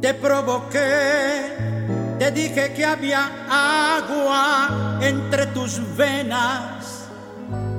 Te 0.00 0.14
provoqué, 0.14 1.56
te 2.18 2.30
dije 2.30 2.72
que 2.74 2.86
había 2.86 3.30
agua 3.98 4.98
entre 5.02 5.46
tus 5.46 5.80
venas. 5.94 7.06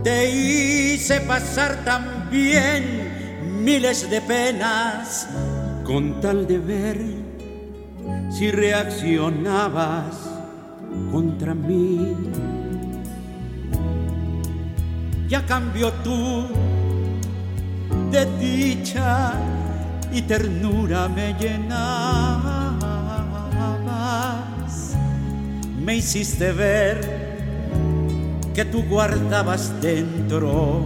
Te 0.04 0.30
hice 0.30 1.22
pasar 1.22 1.84
también 1.84 3.64
miles 3.64 4.08
de 4.10 4.22
penas 4.22 5.28
con 5.84 6.22
tal 6.22 6.46
de 6.48 6.60
ver 6.60 7.02
si 8.30 8.52
reaccionabas 8.52 10.16
contra 11.12 11.56
mí. 11.56 12.16
Ya 15.28 15.44
cambio 15.46 15.92
tú 16.04 16.46
de 18.12 18.26
dicha 18.38 19.34
y 20.12 20.22
ternura 20.24 21.08
me 21.08 21.34
llenabas. 21.40 22.82
Me 25.80 25.96
hiciste 25.96 26.52
ver 26.52 27.32
que 28.54 28.66
tú 28.66 28.84
guardabas 28.84 29.74
dentro 29.82 30.84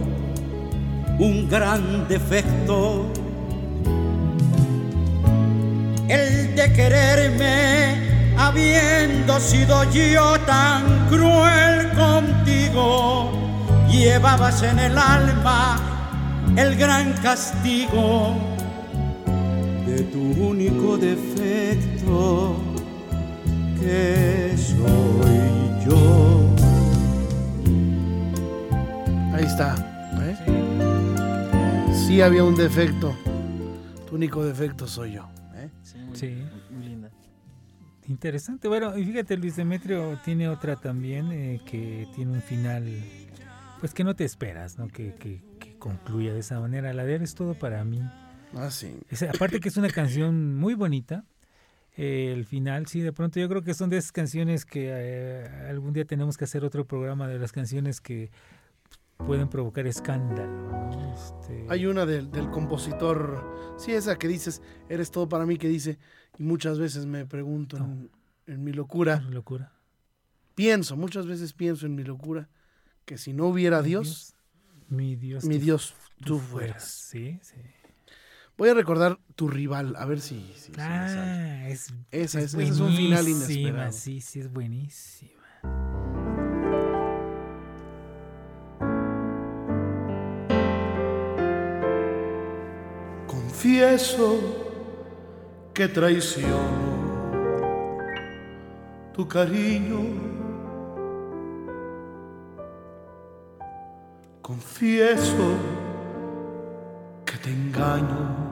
un 1.18 1.48
gran 1.48 2.06
defecto. 2.08 3.06
El 6.08 6.54
de 6.54 6.72
quererme 6.72 8.34
habiendo 8.38 9.40
sido 9.40 9.82
yo 9.92 10.38
tan 10.40 11.08
cruel 11.08 11.90
contigo, 11.94 13.32
llevabas 13.90 14.62
en 14.62 14.78
el 14.78 14.96
alma 14.96 15.96
el 16.56 16.76
gran 16.76 17.12
castigo 17.14 18.45
tu 20.16 20.22
único 20.42 20.96
defecto 20.96 22.56
que 23.78 24.54
soy 24.56 25.84
yo. 25.84 26.54
Ahí 29.34 29.44
está. 29.44 29.74
¿eh? 30.22 31.92
Sí 31.92 32.22
había 32.22 32.44
un 32.44 32.56
defecto. 32.56 33.14
Tu 34.08 34.14
único 34.14 34.42
defecto 34.42 34.86
soy 34.86 35.12
yo. 35.12 35.28
¿eh? 35.54 35.68
Sí, 35.82 35.98
muy, 35.98 36.16
Sí. 36.16 36.34
muy 36.70 36.86
linda. 36.86 37.10
Interesante. 38.08 38.68
Bueno, 38.68 38.96
y 38.96 39.04
fíjate, 39.04 39.36
Luis 39.36 39.56
Demetrio 39.56 40.18
tiene 40.24 40.48
otra 40.48 40.76
también 40.76 41.30
eh, 41.30 41.60
que 41.66 42.08
tiene 42.14 42.32
un 42.32 42.40
final, 42.40 42.90
pues 43.80 43.92
que 43.92 44.02
no 44.02 44.16
te 44.16 44.24
esperas, 44.24 44.78
¿no? 44.78 44.88
Que, 44.88 45.14
que, 45.16 45.42
que 45.58 45.76
concluya 45.76 46.32
de 46.32 46.40
esa 46.40 46.58
manera. 46.58 46.94
La 46.94 47.04
de 47.04 47.16
Eres 47.16 47.34
todo 47.34 47.52
para 47.52 47.84
mí. 47.84 48.00
Ah, 48.54 48.70
sí. 48.70 48.98
Es- 49.10 49.22
aparte 49.22 49.60
que 49.60 49.68
es 49.68 49.76
una 49.76 49.88
canción 49.90 50.54
muy 50.56 50.74
bonita. 50.74 51.24
eh, 51.98 52.30
el 52.34 52.44
final, 52.44 52.86
sí, 52.88 53.00
de 53.00 53.10
pronto 53.10 53.40
yo 53.40 53.48
creo 53.48 53.62
que 53.62 53.72
son 53.72 53.88
de 53.88 53.96
esas 53.96 54.12
canciones 54.12 54.66
que 54.66 54.90
eh, 54.92 55.48
algún 55.70 55.94
día 55.94 56.04
tenemos 56.04 56.36
que 56.36 56.44
hacer 56.44 56.62
otro 56.62 56.84
programa 56.86 57.26
de 57.26 57.38
las 57.38 57.52
canciones 57.52 58.02
que 58.02 58.30
pueden 59.16 59.48
provocar 59.48 59.86
escándalo. 59.86 60.46
¿no? 60.90 61.14
Este, 61.14 61.64
Hay 61.70 61.86
una 61.86 62.04
del, 62.04 62.30
del 62.30 62.50
compositor, 62.50 63.74
sí, 63.78 63.92
esa 63.92 64.16
que 64.18 64.28
dices, 64.28 64.60
eres 64.90 65.10
todo 65.10 65.26
para 65.26 65.46
mí, 65.46 65.56
que 65.56 65.68
dice, 65.68 65.98
y 66.38 66.42
muchas 66.42 66.78
veces 66.78 67.06
me 67.06 67.24
pregunto 67.24 67.78
en, 67.78 68.10
en 68.46 68.62
mi 68.62 68.72
locura, 68.74 69.20
locura. 69.30 69.72
pienso, 70.54 70.96
muchas 70.98 71.26
veces 71.26 71.54
pienso 71.54 71.86
en 71.86 71.94
mi 71.94 72.04
locura, 72.04 72.50
que 73.06 73.16
si 73.16 73.32
no 73.32 73.46
hubiera 73.46 73.80
Dios, 73.80 74.34
mi 74.90 75.16
Dios, 75.16 75.44
mi 75.44 75.56
Dios, 75.58 75.94
tú 76.18 76.24
tú 76.24 76.38
fueras. 76.40 76.72
fueras. 76.74 76.84
Sí, 76.84 77.38
sí. 77.42 77.56
Voy 78.56 78.70
a 78.70 78.74
recordar 78.74 79.18
tu 79.34 79.48
rival, 79.48 79.94
a 79.96 80.06
ver 80.06 80.20
si... 80.20 80.40
si- 80.54 80.62
si 80.62 80.70
me 80.72 80.76
sale. 80.78 81.20
Ah, 81.20 81.68
es, 81.68 81.92
Esa 82.10 82.40
es- 82.40 82.54
ese 82.54 82.62
es 82.62 82.80
un 82.80 82.94
final 82.94 83.28
inesperado. 83.28 83.92
Sí, 83.92 84.20
sí, 84.20 84.40
es 84.40 84.50
buenísima. 84.50 85.32
Confieso 93.26 94.38
que 95.74 95.88
traiciono 95.88 96.96
tu 99.12 99.26
cariño. 99.28 100.00
Confieso 104.42 105.54
que 107.24 107.36
te 107.38 107.50
engaño 107.50 108.45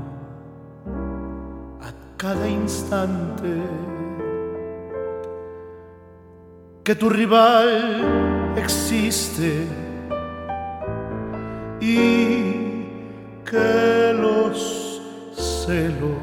cada 2.25 2.49
instante. 2.49 3.53
Que 6.83 6.95
tu 6.95 7.11
rival 7.11 7.69
existe 8.57 9.67
y 11.83 12.87
que 13.45 14.15
los 14.19 14.57
celos 15.35 16.23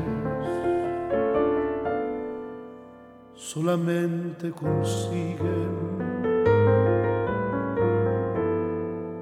solamente 3.35 4.49
consiguen 4.51 5.73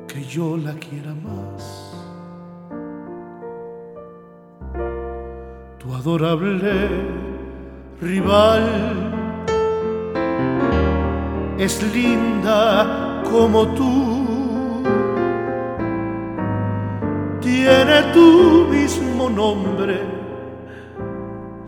que 0.08 0.24
yo 0.24 0.56
la 0.56 0.74
quiera 0.76 1.14
más. 1.14 1.89
Adorable 6.00 6.88
rival. 8.02 8.64
Es 11.58 11.84
linda 11.94 13.22
como 13.30 13.68
tú. 13.78 13.92
Tiene 17.42 18.14
tu 18.14 18.68
mismo 18.70 19.30
nombre, 19.30 20.00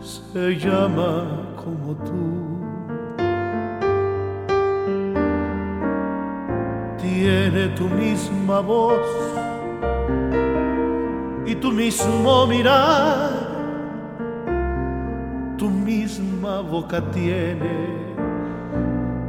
se 0.00 0.58
llama 0.58 1.10
como 1.62 1.94
tú. 2.08 2.22
Tiene 7.02 7.68
tu 7.76 7.84
misma 7.88 8.60
voz 8.60 9.06
y 11.44 11.54
tu 11.56 11.70
mismo 11.70 12.46
mirar, 12.46 13.51
misma 16.42 16.60
boca 16.60 17.00
tiene 17.12 17.70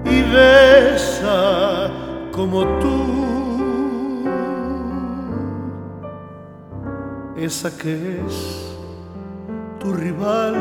y 0.04 0.22
besa 0.34 1.92
como 2.32 2.66
tú. 2.80 3.24
esa 7.38 7.70
que 7.78 8.22
es 8.26 8.74
tu 9.80 9.94
rival, 9.94 10.56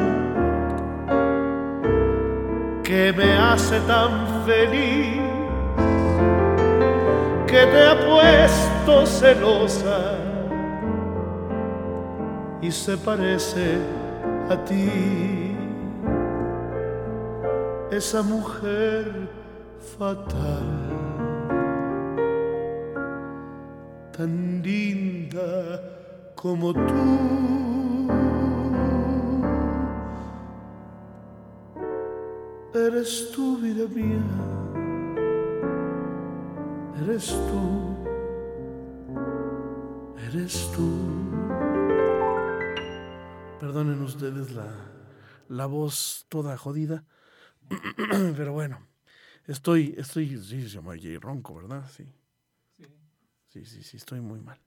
que 2.82 3.14
me 3.16 3.32
hace 3.38 3.78
tan 3.80 4.44
feliz, 4.44 5.22
que 7.46 7.66
te 7.72 7.86
ha 7.86 7.96
puesto 8.04 9.06
celosa 9.06 10.18
y 12.60 12.70
se 12.72 12.96
parece 12.96 13.78
a 14.50 14.56
ti, 14.64 15.51
esa 17.92 18.22
mujer 18.22 19.28
fatal, 19.98 20.88
tan 24.16 24.62
linda 24.62 25.80
como 26.34 26.72
tú. 26.72 28.08
Eres 32.74 33.30
tú, 33.32 33.58
vida 33.58 33.86
mía. 33.94 34.24
Eres 37.02 37.28
tú. 37.28 37.96
Eres 40.26 40.72
tú. 40.74 40.88
Perdonen 43.60 44.00
ustedes 44.02 44.52
la, 44.52 44.66
la 45.48 45.66
voz 45.66 46.24
toda 46.30 46.56
jodida, 46.56 47.04
pero 48.36 48.52
bueno, 48.52 48.86
estoy, 49.46 49.94
estoy, 49.96 50.28
sí, 50.42 50.62
se 50.62 50.68
llama 50.68 50.94
Jay 51.00 51.16
Ronco, 51.18 51.54
¿verdad? 51.54 51.88
Sí. 51.90 52.06
Sí, 53.48 53.64
sí, 53.66 53.82
sí, 53.82 53.96
estoy 53.98 54.20
muy 54.20 54.40
mal. 54.40 54.58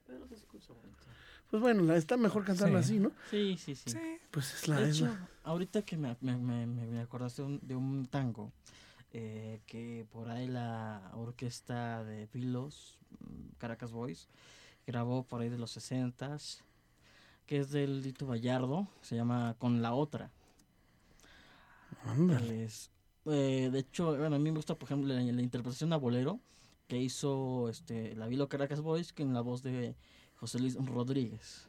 Pues 1.49 1.61
bueno, 1.61 1.83
la- 1.83 1.95
está 1.97 2.17
mejor 2.17 2.43
cantarla 2.45 2.83
Sí. 2.83 2.85
así, 2.93 2.99
¿no? 2.99 3.11
Sí, 3.31 3.57
sí, 3.57 3.75
sí. 3.75 3.97
Pues 4.31 4.53
es 4.53 4.67
la... 4.67 4.79
De 4.79 4.89
es 4.89 4.97
hecho, 4.97 5.05
la- 5.05 5.29
ahorita 5.43 5.81
que 5.83 5.97
me, 5.97 6.15
me, 6.21 6.37
me, 6.37 6.65
me- 6.67 6.99
acordaste 7.01 7.41
de 7.41 7.47
un, 7.47 7.59
de 7.63 7.75
un 7.75 8.05
tango 8.07 8.51
eh, 9.11 9.61
que 9.65 10.05
por 10.11 10.29
ahí 10.29 10.47
la 10.47 11.11
orquesta 11.15 12.03
de 12.03 12.27
Pilos, 12.27 12.99
mm, 13.19 13.55
Caracas 13.57 13.91
Boys, 13.91 14.27
grabó 14.85 15.23
por 15.23 15.41
ahí 15.41 15.49
de 15.49 15.57
los 15.57 15.71
60 15.71 16.37
que 17.47 17.59
es 17.59 17.69
del 17.71 18.01
Lito 18.01 18.25
Vallardo, 18.27 18.87
se 19.01 19.15
llama 19.15 19.55
Con 19.57 19.81
la 19.81 19.93
Otra. 19.93 20.31
Ándale. 22.05 22.65
Es, 22.65 22.91
eh, 23.25 23.69
de 23.71 23.79
hecho, 23.79 24.17
bueno, 24.17 24.35
a 24.35 24.39
mí 24.39 24.51
me 24.51 24.57
gusta, 24.57 24.75
por 24.75 24.87
ejemplo, 24.87 25.13
la, 25.13 25.21
la 25.21 25.41
interpretación 25.41 25.91
a 25.93 25.97
bolero 25.97 26.39
que 26.87 26.97
hizo 27.01 27.69
este, 27.69 28.15
la 28.15 28.27
Vilo 28.27 28.47
Caracas 28.49 28.81
Boys 28.81 29.11
con 29.13 29.33
la 29.33 29.41
voz 29.41 29.63
de 29.63 29.95
José 30.35 30.59
Luis 30.59 30.75
Rodríguez. 30.75 31.67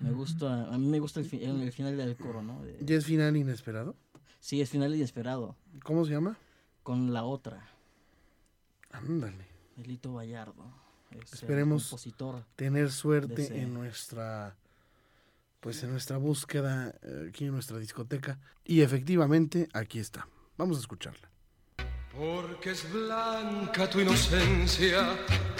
Me 0.00 0.10
gusta, 0.12 0.72
a 0.74 0.76
mí 0.78 0.86
me 0.86 0.98
gusta 0.98 1.20
el, 1.20 1.26
fi- 1.26 1.42
el- 1.44 1.62
el 1.62 1.72
final 1.72 1.96
del 1.96 2.16
coro, 2.16 2.42
¿no? 2.42 2.62
De- 2.62 2.78
¿Ya 2.84 2.96
es 2.96 3.06
final 3.06 3.36
inesperado? 3.36 3.94
sí, 4.40 4.60
es 4.60 4.68
final 4.70 4.94
inesperado. 4.94 5.56
¿Cómo 5.84 6.04
se 6.04 6.12
llama? 6.12 6.36
con 6.82 7.14
la 7.14 7.24
otra. 7.24 7.66
Ándale. 8.90 9.46
Elito 9.78 10.12
Vallardo. 10.12 10.66
Esperemos 11.10 11.94
tener 12.56 12.90
suerte 12.90 13.58
en 13.62 13.72
nuestra 13.72 14.54
pues 15.64 15.82
en 15.82 15.92
nuestra 15.92 16.18
búsqueda 16.18 16.94
eh, 17.00 17.30
aquí 17.30 17.46
en 17.46 17.52
nuestra 17.52 17.78
discoteca 17.78 18.38
y 18.66 18.82
efectivamente 18.82 19.66
aquí 19.72 19.98
está. 19.98 20.28
Vamos 20.58 20.76
a 20.76 20.80
escucharla. 20.80 21.30
Porque 22.14 22.72
es 22.72 22.92
blanca 22.92 23.88
tu 23.88 23.98
inocencia, 23.98 25.16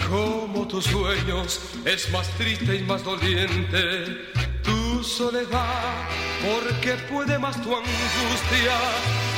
como 0.06 0.68
tus 0.68 0.84
sueños, 0.84 1.58
es 1.86 2.12
más 2.12 2.28
triste 2.36 2.76
y 2.76 2.82
más 2.82 3.02
doliente 3.02 4.26
tu 4.62 5.02
soledad, 5.02 6.06
porque 6.42 6.96
puede 7.10 7.38
más 7.38 7.56
tu 7.62 7.74
angustia 7.74 8.76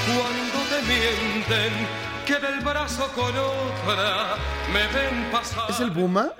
cuando 0.04 0.58
te 0.68 0.82
mienten 0.82 1.72
que 2.26 2.44
del 2.44 2.60
brazo 2.60 3.06
con 3.14 3.32
otra 3.36 4.34
me 4.72 4.84
ven 4.88 5.30
pasar. 5.30 5.70
¿Es 5.70 5.78
el 5.78 5.92
Buma? 5.92 6.32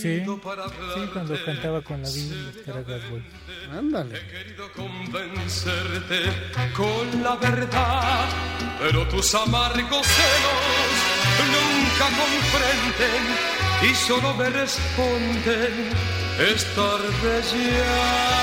Sí, 0.00 0.22
sí, 0.22 1.08
cuando 1.12 1.44
cantaba 1.44 1.80
con 1.80 2.02
la 2.02 2.08
Biblia. 2.08 2.52
Ándale. 3.72 4.16
He 4.16 4.26
querido 4.28 4.70
convencerte 4.72 6.18
con 6.76 7.22
la 7.22 7.36
verdad, 7.36 8.28
pero 8.78 9.06
tus 9.08 9.34
amargos 9.34 10.06
celos 10.06 10.96
nunca 11.54 12.06
comprenden 12.22 13.22
y 13.82 13.94
solo 13.94 14.34
me 14.34 14.50
responden, 14.50 15.90
es 16.38 16.64
tarde 16.74 17.42
ya. 17.52 18.36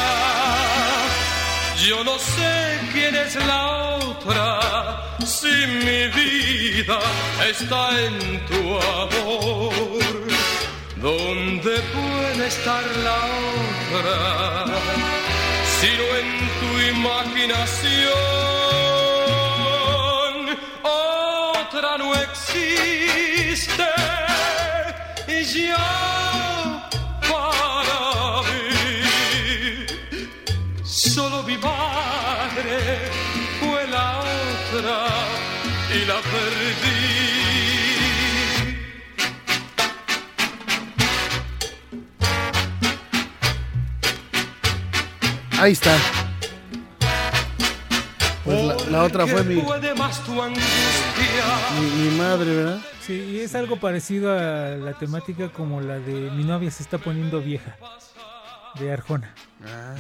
Yo 1.88 2.04
no 2.04 2.18
sé 2.18 2.80
quién 2.92 3.16
es 3.16 3.36
la 3.36 3.98
otra, 3.98 5.18
si 5.26 5.48
mi 5.48 6.08
vida 6.08 7.00
está 7.50 7.90
en 8.00 8.46
tu 8.46 8.80
amor. 8.80 10.33
¿Dónde 11.04 11.82
puede 11.92 12.48
estar 12.48 12.84
la 13.04 13.20
otra? 13.60 14.18
Sino 15.82 16.06
en 16.22 16.30
tu 16.62 16.70
imaginación. 16.96 18.14
Otra 20.82 21.98
no 21.98 22.16
existe. 22.16 23.90
Y 25.28 25.44
ya 25.44 26.90
para 27.30 28.00
mí. 28.48 29.86
Solo 30.86 31.44
mi 31.44 31.58
madre 31.58 32.78
fue 33.60 33.88
la 33.88 34.20
otra 34.20 34.98
y 35.94 36.06
la 36.06 36.22
perdí. 36.32 37.43
Ahí 45.64 45.72
está. 45.72 45.96
Pues 48.44 48.90
la, 48.90 49.04
otra 49.04 49.26
fue 49.26 49.46
mi, 49.46 49.56
mi, 49.56 49.62
madre, 52.18 52.54
¿verdad? 52.54 52.82
Sí, 53.00 53.14
y 53.14 53.40
es 53.40 53.56
algo 53.56 53.78
parecido 53.78 54.34
a 54.34 54.76
la 54.76 54.92
temática 55.00 55.48
como 55.48 55.80
la 55.80 56.00
de 56.00 56.32
Mi 56.32 56.44
novia 56.44 56.70
se 56.70 56.84
está 56.84 56.98
poniendo 56.98 57.40
vieja, 57.40 57.78
de 58.78 58.92
Arjona. 58.92 59.34
Ah. 59.66 59.96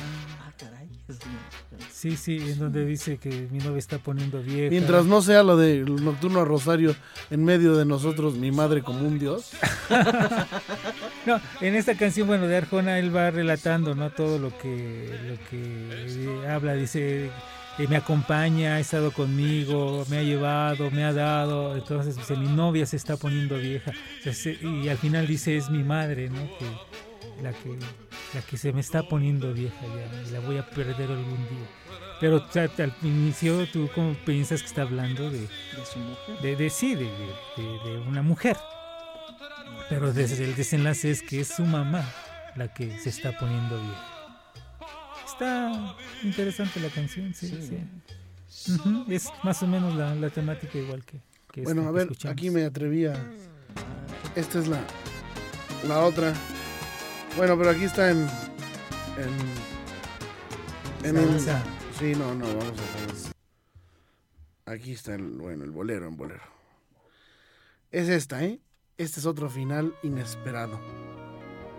Sí, 1.92 2.16
sí, 2.16 2.38
en 2.38 2.60
donde 2.60 2.86
dice 2.86 3.18
que 3.18 3.48
mi 3.52 3.60
novia 3.60 3.78
está 3.78 3.98
poniendo 3.98 4.42
vieja. 4.42 4.70
Mientras 4.70 5.06
no 5.06 5.22
sea 5.22 5.44
lo 5.44 5.58
de 5.58 5.80
Nocturno 5.80 6.42
a 6.42 6.46
Rosario 6.46 6.96
en 7.30 7.44
medio 7.44 7.76
de 7.76 7.86
nosotros, 7.86 8.36
mi 8.36 8.52
madre 8.52 8.82
como 8.82 9.06
un 9.06 9.20
dios. 9.20 9.52
no, 11.26 11.42
en 11.62 11.76
esta 11.76 11.96
canción, 11.96 12.28
bueno, 12.28 12.48
de 12.48 12.58
Arjona, 12.58 13.00
él 13.00 13.16
va 13.16 13.32
relatando, 13.32 13.96
¿no? 13.96 14.12
Todo 14.12 14.39
lo 14.39 14.58
que, 14.58 15.20
lo 15.28 15.50
que 15.50 16.48
habla, 16.48 16.74
dice, 16.74 17.26
eh, 17.26 17.88
me 17.89 17.98
acompaña, 17.98 18.76
ha 18.76 18.80
estado 18.80 19.12
conmigo, 19.12 20.06
me 20.10 20.20
ha 20.20 20.24
llevado, 20.24 20.89
me 20.89 21.04
ha 21.04 21.12
dado, 21.12 21.76
entonces 21.76 22.16
dice, 22.16 22.38
mi 22.38 22.48
novia 22.48 22.86
se 22.86 22.96
está 22.96 23.18
poniendo 23.18 23.58
vieja. 23.58 23.92
y 24.62 24.88
al 24.88 24.98
final 24.98 25.28
dice, 25.28 25.58
es 25.58 25.70
mi 25.70 25.84
madre, 25.84 26.30
¿no? 26.30 26.42
Que, 26.58 26.66
la 27.41 27.52
que 27.54 27.78
la 28.34 28.41
que 28.41 28.58
se 28.58 28.74
me 28.74 28.82
está 28.82 29.04
poniendo 29.04 29.54
vieja 29.54 29.82
ya 29.82 30.24
y 30.28 30.32
la 30.32 30.39
voy 30.39 30.58
a 30.58 30.69
perder 30.69 31.12
algún 31.12 31.48
día. 31.50 31.67
Pero 32.19 32.46
al 32.56 32.96
inicio, 33.02 33.67
¿tú 33.67 33.89
cómo 33.93 34.13
piensas 34.26 34.62
que 34.62 34.67
está 34.67 34.84
hablando 34.84 35.30
de, 35.30 35.41
de 35.41 35.48
su 35.91 36.00
mujer? 36.00 36.41
De, 36.41 36.56
de 36.56 36.69
sí, 36.69 36.96
de, 36.96 37.10
de, 37.58 37.98
una 38.08 38.22
mujer. 38.22 38.58
Pero 39.89 40.13
desde 40.13 40.46
el 40.46 40.56
desenlace 40.56 41.12
es 41.12 41.22
que 41.22 41.41
es 41.41 41.50
su 41.50 41.65
mamá 41.65 42.04
la 42.56 42.74
que 42.74 42.98
se 43.00 43.10
está 43.10 43.38
poniendo 43.38 43.78
vieja. 43.78 44.10
Está 45.26 45.96
interesante 46.24 46.80
la 46.80 46.89
canción, 46.89 47.34
sí, 47.34 47.48
sí. 47.48 47.78
Es 49.10 49.30
más 49.43 49.62
o 49.63 49.67
menos 49.67 49.93
la, 49.96 50.15
la 50.15 50.30
temática 50.30 50.78
igual 50.78 51.04
que, 51.04 51.19
que 51.52 51.63
Bueno, 51.63 51.88
a 51.88 51.91
ver, 51.91 52.08
aquí 52.30 52.50
me 52.50 52.63
atreví 52.63 53.06
a... 53.06 53.15
Esta 54.36 54.60
es 54.60 54.67
la, 54.67 54.80
la 55.88 56.06
otra. 56.06 56.34
Bueno, 57.36 57.58
pero 57.58 57.72
aquí 57.72 57.86
está 57.86 58.12
en. 58.12 58.28
En. 59.17 61.10
En 61.10 61.17
el. 61.17 61.39
Sí, 61.98 62.13
no, 62.15 62.36
no, 62.36 62.46
vamos 62.46 62.65
a 62.65 63.06
ver. 63.06 64.78
Aquí 64.78 64.91
está 64.93 65.15
el. 65.15 65.24
Bueno, 65.24 65.63
el 65.63 65.72
bolero, 65.72 66.08
en 66.08 66.15
bolero. 66.15 66.43
Es 67.91 68.08
esta, 68.08 68.43
¿eh? 68.43 68.60
Este 68.98 69.19
es 69.19 69.26
otro 69.26 69.50
final 69.50 69.96
inesperado. 70.04 70.80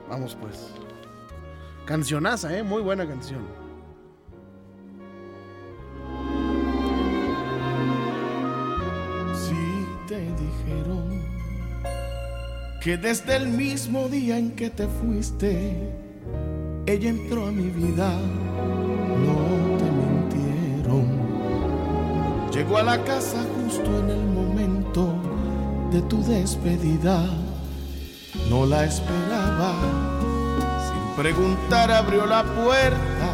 Vamos 0.09 0.37
pues. 0.41 0.71
Cancionaza, 1.87 2.57
¿eh? 2.57 2.63
Muy 2.63 2.83
buena 2.83 3.07
canción. 3.07 3.47
Si 9.35 9.87
te 10.09 10.21
dijeron 10.21 11.04
que 12.85 12.99
desde 12.99 13.37
el 13.37 13.49
mismo 13.49 14.09
día 14.11 14.37
en 14.37 14.51
que 14.51 14.69
te 14.69 14.87
fuiste, 14.87 15.75
ella 16.85 17.09
entró 17.09 17.47
a 17.47 17.51
mi 17.51 17.71
vida, 17.71 18.13
no 19.25 19.79
te 19.79 19.85
mintieron. 19.91 21.09
Llegó 22.53 22.77
a 22.77 22.83
la 22.83 23.03
casa 23.03 23.39
justo 23.57 24.01
en 24.01 24.11
el 24.11 24.27
momento 24.27 25.15
de 25.91 26.03
tu 26.03 26.23
despedida, 26.25 27.25
no 28.51 28.67
la 28.67 28.85
esperaba. 28.85 29.73
Sin 30.87 31.17
preguntar 31.23 31.91
abrió 31.91 32.27
la 32.27 32.45
puerta 32.45 33.33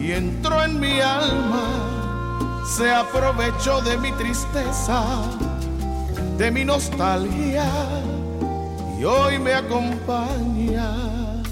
y 0.00 0.10
entró 0.10 0.64
en 0.64 0.80
mi 0.80 0.98
alma, 0.98 2.64
se 2.76 2.90
aprovechó 2.90 3.80
de 3.82 3.96
mi 3.98 4.10
tristeza, 4.10 5.04
de 6.36 6.50
mi 6.50 6.64
nostalgia 6.64 7.70
hoy 9.06 9.38
me 9.38 9.54
acompaña. 9.54 11.42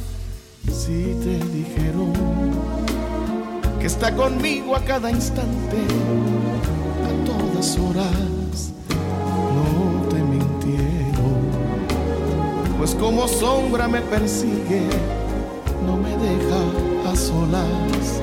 Si 0.70 1.16
te 1.22 1.38
dijeron 1.52 2.12
que 3.78 3.86
está 3.86 4.14
conmigo 4.14 4.76
a 4.76 4.80
cada 4.80 5.10
instante, 5.10 5.76
a 7.04 7.24
todas 7.24 7.78
horas, 7.78 8.72
no 9.54 10.08
te 10.08 10.16
mintieron, 10.16 11.34
pues 12.78 12.94
como 12.94 13.28
sombra 13.28 13.88
me 13.88 14.00
persigue, 14.00 14.88
no 15.86 15.96
me 15.96 16.10
deja 16.10 17.10
a 17.10 17.16
solas. 17.16 18.20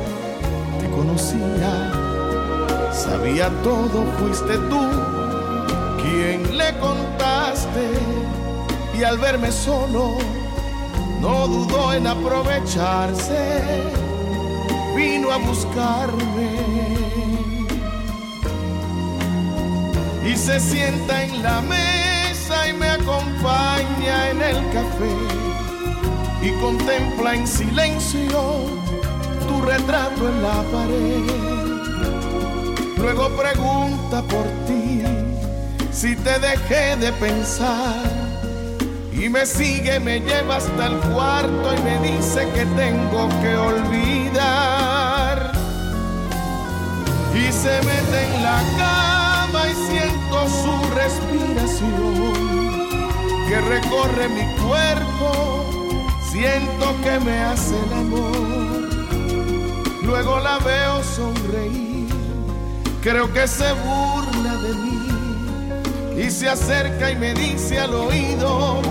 Te 0.80 0.90
conocía, 0.90 1.92
sabía 2.92 3.50
todo, 3.64 4.04
fuiste 4.20 4.58
tú 4.70 4.82
quien 6.02 6.58
le 6.58 6.78
contaste 6.80 8.41
y 9.02 9.04
al 9.04 9.18
verme 9.18 9.52
solo 9.52 10.20
no 11.22 11.48
dudó 11.48 11.92
en 11.92 12.06
aprovecharse, 12.06 13.64
vino 14.96 15.32
a 15.32 15.38
buscarme. 15.38 16.52
Y 20.24 20.36
se 20.38 20.60
sienta 20.60 21.24
en 21.24 21.42
la 21.42 21.62
mesa 21.62 22.68
y 22.70 22.74
me 22.74 22.90
acompaña 22.90 24.30
en 24.30 24.42
el 24.44 24.58
café. 24.72 25.16
Y 26.44 26.52
contempla 26.62 27.34
en 27.36 27.48
silencio 27.48 28.68
tu 29.48 29.62
retrato 29.64 30.30
en 30.30 30.44
la 30.44 30.64
pared. 30.72 31.42
Luego 32.98 33.30
pregunta 33.36 34.22
por 34.22 34.46
ti 34.68 35.02
si 35.92 36.16
te 36.18 36.38
dejé 36.40 36.98
de 36.98 37.12
pensar 37.14 38.31
y 39.22 39.30
me 39.30 39.46
sigue, 39.46 40.00
me 40.00 40.20
lleva 40.20 40.56
hasta 40.56 40.88
el 40.88 40.98
cuarto 40.98 41.76
y 41.78 41.82
me 41.84 42.00
dice 42.00 42.50
que 42.56 42.66
tengo 42.66 43.30
que 43.42 43.56
olvidar. 43.56 45.52
Y 47.36 47.52
se 47.52 47.80
mete 47.84 48.26
en 48.26 48.44
la 48.44 48.64
cama 48.80 49.70
y 49.70 49.76
siento 49.92 50.48
su 50.50 50.74
respiración 50.96 52.34
que 53.48 53.62
recorre 53.62 54.28
mi 54.30 54.46
cuerpo, 54.56 55.66
siento 56.32 56.96
que 57.04 57.20
me 57.20 57.38
hace 57.44 57.76
el 57.78 57.94
amor. 57.94 58.90
Luego 60.02 60.40
la 60.40 60.58
veo 60.58 61.04
sonreír, 61.04 62.10
creo 63.04 63.32
que 63.32 63.48
se 63.48 63.72
burla 63.74 64.56
de 64.58 64.74
mí 64.74 65.12
y 66.18 66.32
se 66.32 66.50
acerca 66.50 67.12
y 67.12 67.16
me 67.16 67.34
dice 67.36 67.80
al 67.80 67.94
oído 67.94 68.82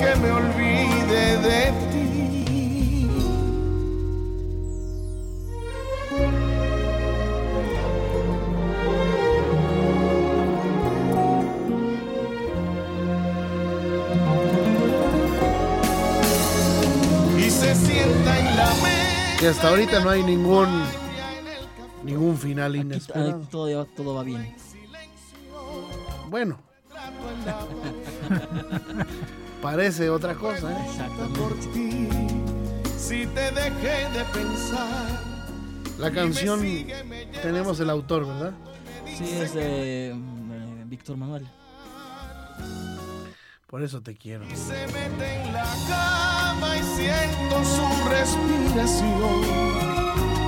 que 0.00 0.16
me 0.20 0.30
olvide 0.30 1.36
de 1.38 1.72
ti. 1.90 3.06
Y 17.38 17.50
se 17.50 17.74
sienta 17.74 18.38
en 18.38 18.56
la 18.56 18.66
mesa. 18.74 19.36
Que 19.38 19.48
hasta 19.48 19.68
ahorita 19.68 20.00
no 20.00 20.10
hay 20.10 20.22
ningún 20.22 20.84
ningún 22.02 22.38
final 22.38 22.74
Ahí 22.74 22.80
inesperado. 22.80 23.40
todo, 23.50 23.84
todo 23.84 24.14
va 24.14 24.22
bien. 24.22 24.54
Bueno. 26.30 26.58
Parece 29.62 30.10
otra 30.10 30.34
cosa, 30.34 30.72
¿eh? 30.72 30.76
ti. 31.72 32.08
Si 32.96 33.26
te 33.26 33.50
dejé 33.52 34.10
de 34.12 34.24
pensar. 34.32 35.20
La 35.98 36.10
canción 36.10 36.60
tenemos 37.42 37.80
el 37.80 37.90
autor, 37.90 38.26
¿verdad? 38.26 38.52
Sí, 39.06 39.24
es 39.40 39.54
de 39.54 40.10
eh, 40.10 40.14
Víctor 40.86 41.16
Manuel. 41.16 41.46
Por 43.66 43.82
eso 43.82 44.00
te 44.00 44.14
quiero. 44.14 44.44
Se 44.54 44.86
mete 44.86 45.42
en 45.42 45.52
la 45.52 45.66
cama 45.88 46.76
y 46.76 46.82
siento 46.82 47.64
su 47.64 48.08
respiración 48.08 49.42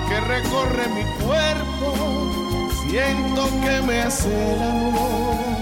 que 0.09 0.21
recorre 0.21 0.89
mi 0.89 1.03
cuerpo. 1.25 2.71
Siento 2.89 3.49
que 3.63 3.83
me 3.87 4.03
hace 4.03 4.55
el 4.55 4.63
amor. 4.63 5.58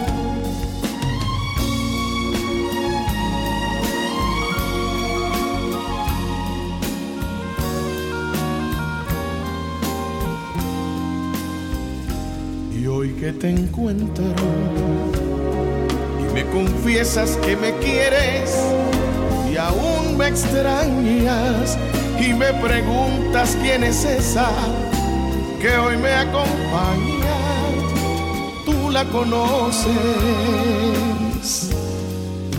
Que 13.18 13.32
te 13.32 13.50
encuentro 13.50 14.24
y 16.20 16.34
me 16.34 16.44
confiesas 16.46 17.38
que 17.38 17.56
me 17.56 17.72
quieres 17.78 18.54
y 19.50 19.56
aún 19.56 20.18
me 20.18 20.28
extrañas 20.28 21.78
y 22.20 22.34
me 22.34 22.52
preguntas 22.54 23.56
quién 23.62 23.84
es 23.84 24.04
esa 24.04 24.50
que 25.60 25.76
hoy 25.78 25.96
me 25.96 26.12
acompaña. 26.12 27.36
Tú 28.64 28.90
la 28.90 29.04
conoces. 29.06 29.90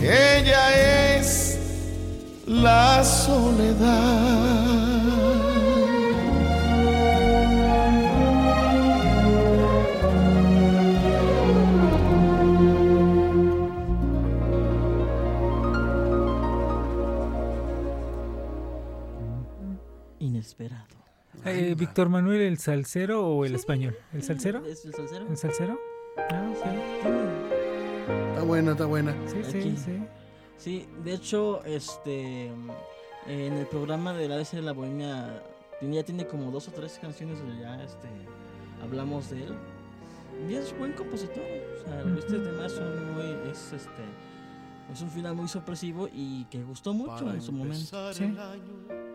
Ella 0.02 1.16
es 1.16 1.58
la 2.46 3.04
soledad. 3.04 4.87
Inesperado. 20.58 20.86
Eh, 21.44 21.74
Víctor 21.78 22.08
Manuel, 22.08 22.40
¿el 22.40 22.58
salsero 22.58 23.26
o 23.26 23.44
el 23.44 23.54
español? 23.54 23.96
¿El 24.12 24.22
salsero? 24.22 24.64
¿Es 24.66 24.84
el 24.84 24.94
salsero? 24.94 25.26
¿El 25.28 25.36
salsero? 25.36 25.78
Ah, 26.30 26.52
sí. 26.54 26.68
Está 28.30 28.42
buena, 28.42 28.72
está 28.72 28.86
buena. 28.86 29.14
Sí, 29.26 29.36
sí, 29.44 29.58
Aquí. 29.58 29.76
sí. 29.76 30.06
Sí, 30.56 30.88
de 31.04 31.14
hecho, 31.14 31.62
este 31.64 32.46
en 33.26 33.52
el 33.52 33.66
programa 33.66 34.12
de 34.14 34.28
la 34.28 34.36
ABC 34.36 34.52
de 34.52 34.62
la 34.62 34.72
Bohemia 34.72 35.42
ya 35.80 36.02
tiene 36.02 36.26
como 36.26 36.50
dos 36.50 36.66
o 36.68 36.72
tres 36.72 36.98
canciones 37.00 37.38
donde 37.38 37.60
ya 37.60 37.80
este 37.84 38.08
hablamos 38.82 39.30
de 39.30 39.44
él. 39.44 39.54
Y 40.48 40.54
es 40.54 40.76
buen 40.76 40.92
compositor. 40.92 41.44
O 41.78 41.84
sea, 41.84 42.02
este 42.18 42.38
tema 42.40 42.66
es 42.66 42.72
un 42.78 43.12
muy 43.14 43.50
es 43.50 43.72
este 43.72 44.02
es 44.92 45.00
un 45.02 45.10
final 45.10 45.36
muy 45.36 45.46
sorpresivo 45.46 46.08
y 46.12 46.46
que 46.46 46.62
gustó 46.64 46.92
mucho 46.92 47.30
en 47.32 47.42
su 47.42 47.52
momento. 47.52 48.12
Sí. 48.12 48.34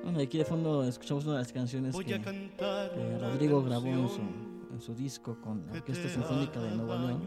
Bueno, 0.03 0.19
aquí 0.19 0.37
de 0.37 0.45
fondo 0.45 0.83
escuchamos 0.83 1.23
una 1.25 1.35
de 1.35 1.39
las 1.39 1.53
canciones 1.53 1.95
que, 1.95 2.03
que 2.21 3.17
Rodrigo 3.21 3.63
grabó 3.63 3.87
en 3.87 4.09
su, 4.09 4.21
en 4.73 4.81
su 4.81 4.93
disco 4.93 5.37
con 5.41 5.65
la 5.67 5.73
Orquesta 5.73 6.09
Sinfónica 6.09 6.59
de 6.59 6.71
Nuevo 6.75 6.95
León, 6.95 7.21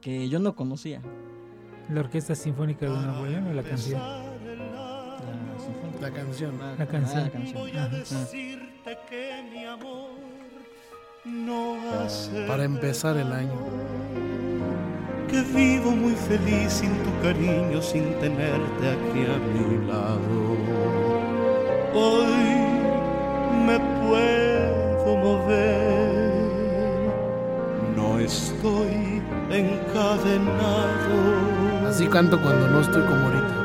que 0.00 0.28
yo 0.28 0.38
no 0.40 0.54
conocía. 0.56 1.00
¿La 1.90 2.00
Orquesta 2.00 2.34
Sinfónica 2.34 2.86
de 2.86 2.92
Nuevo 3.06 3.26
León 3.26 3.46
o 3.46 3.52
la 3.54 3.62
canción? 3.62 4.00
La, 4.00 4.22
sinfónica. 5.58 6.00
La 6.00 6.10
canción. 6.10 6.58
Ah, 6.60 6.74
La 6.78 6.86
canción. 6.86 7.24
la 7.24 7.30
canción. 7.30 7.68
Ajá. 7.76 7.88
decirte 7.88 8.98
que 9.08 9.48
mi 9.52 9.64
amor 9.64 10.10
no 11.24 11.76
hace 12.00 12.46
Para 12.46 12.64
empezar 12.64 13.16
el 13.16 13.32
año. 13.32 13.54
que 15.30 15.42
vivo 15.42 15.92
muy 15.92 16.14
feliz 16.14 16.72
sin 16.72 16.90
tu 17.04 17.22
cariño, 17.22 17.80
sin 17.80 18.02
tenerte 18.18 18.90
aquí 18.90 19.24
a 19.24 19.38
mi 19.38 19.86
lado. 19.86 20.97
Hoy 21.94 22.26
me 23.66 23.78
puedo 23.78 25.16
mover, 25.16 26.32
no 27.96 28.18
estoy 28.18 29.22
encadenado. 29.50 30.28
Así 31.88 32.06
canto 32.06 32.40
cuando 32.42 32.68
no 32.68 32.80
estoy 32.80 33.02
como 33.02 33.24
ahorita. 33.24 33.64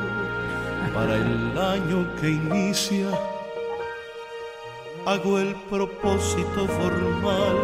Para 0.94 1.16
el 1.16 1.58
año 1.58 2.08
que 2.22 2.30
inicia, 2.30 3.08
hago 5.06 5.40
el 5.40 5.56
propósito 5.70 6.68
formal 6.68 7.58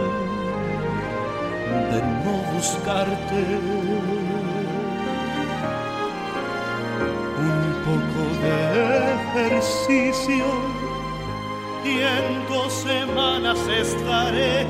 de 1.92 2.02
no 2.02 2.54
buscarte. 2.54 4.29
Y 11.86 12.02
en 12.02 12.48
dos 12.50 12.74
semanas 12.74 13.60
estaré 13.68 14.66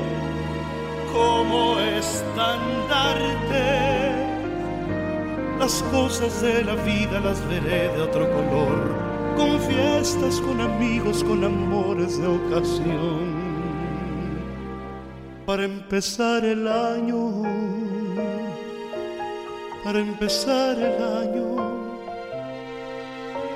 como 1.12 1.78
estandarte. 1.80 3.50
Las 5.58 5.82
cosas 5.84 6.42
de 6.42 6.64
la 6.64 6.74
vida 6.76 7.20
las 7.20 7.40
veré 7.48 7.88
de 7.88 8.02
otro 8.02 8.30
color, 8.30 8.94
con 9.36 9.58
fiestas, 9.60 10.40
con 10.40 10.60
amigos, 10.60 11.24
con 11.24 11.44
amores 11.44 12.18
de 12.20 12.26
ocasión. 12.26 13.40
Para 15.46 15.64
empezar 15.64 16.44
el 16.44 16.68
año, 16.68 17.42
para 19.82 19.98
empezar 19.98 20.78
el 20.78 21.02
año, 21.02 21.49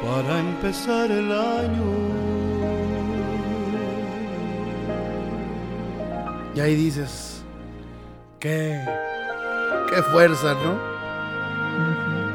para 0.02 0.40
empezar 0.40 1.10
el 1.10 1.32
año. 1.32 1.84
Y 6.54 6.60
ahí 6.60 6.74
dices, 6.76 7.42
qué, 8.38 8.80
qué 9.88 10.02
fuerza, 10.02 10.54
¿no? 10.54 10.78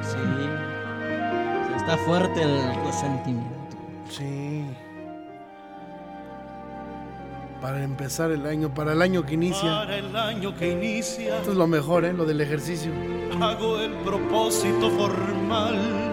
Sí. 0.02 0.18
Está 1.78 1.98
fuerte 2.00 2.42
el 2.42 2.86
resentimiento. 2.86 3.78
Sí. 4.10 4.66
Para 7.62 7.84
empezar 7.84 8.32
el 8.32 8.46
año, 8.46 8.74
para 8.74 8.94
el 8.94 9.02
año 9.02 9.26
que 9.26 9.36
inicia. 9.36 9.70
Para 9.70 9.98
el 9.98 10.16
año 10.16 10.56
que 10.56 10.72
inicia, 10.72 11.38
Esto 11.38 11.52
es 11.52 11.58
lo 11.58 11.68
mejor, 11.68 12.04
¿eh? 12.04 12.14
Lo 12.14 12.26
del 12.26 12.42
ejercicio. 12.42 12.92
hago 13.42 13.80
el 13.80 13.94
propósito 14.04 14.90
formal 14.92 16.09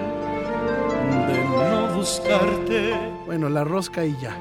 de 1.28 1.44
no 1.70 1.94
buscarte. 1.94 2.94
Bueno, 3.26 3.48
la 3.48 3.64
rosca 3.64 4.04
y 4.04 4.16
ya. 4.16 4.36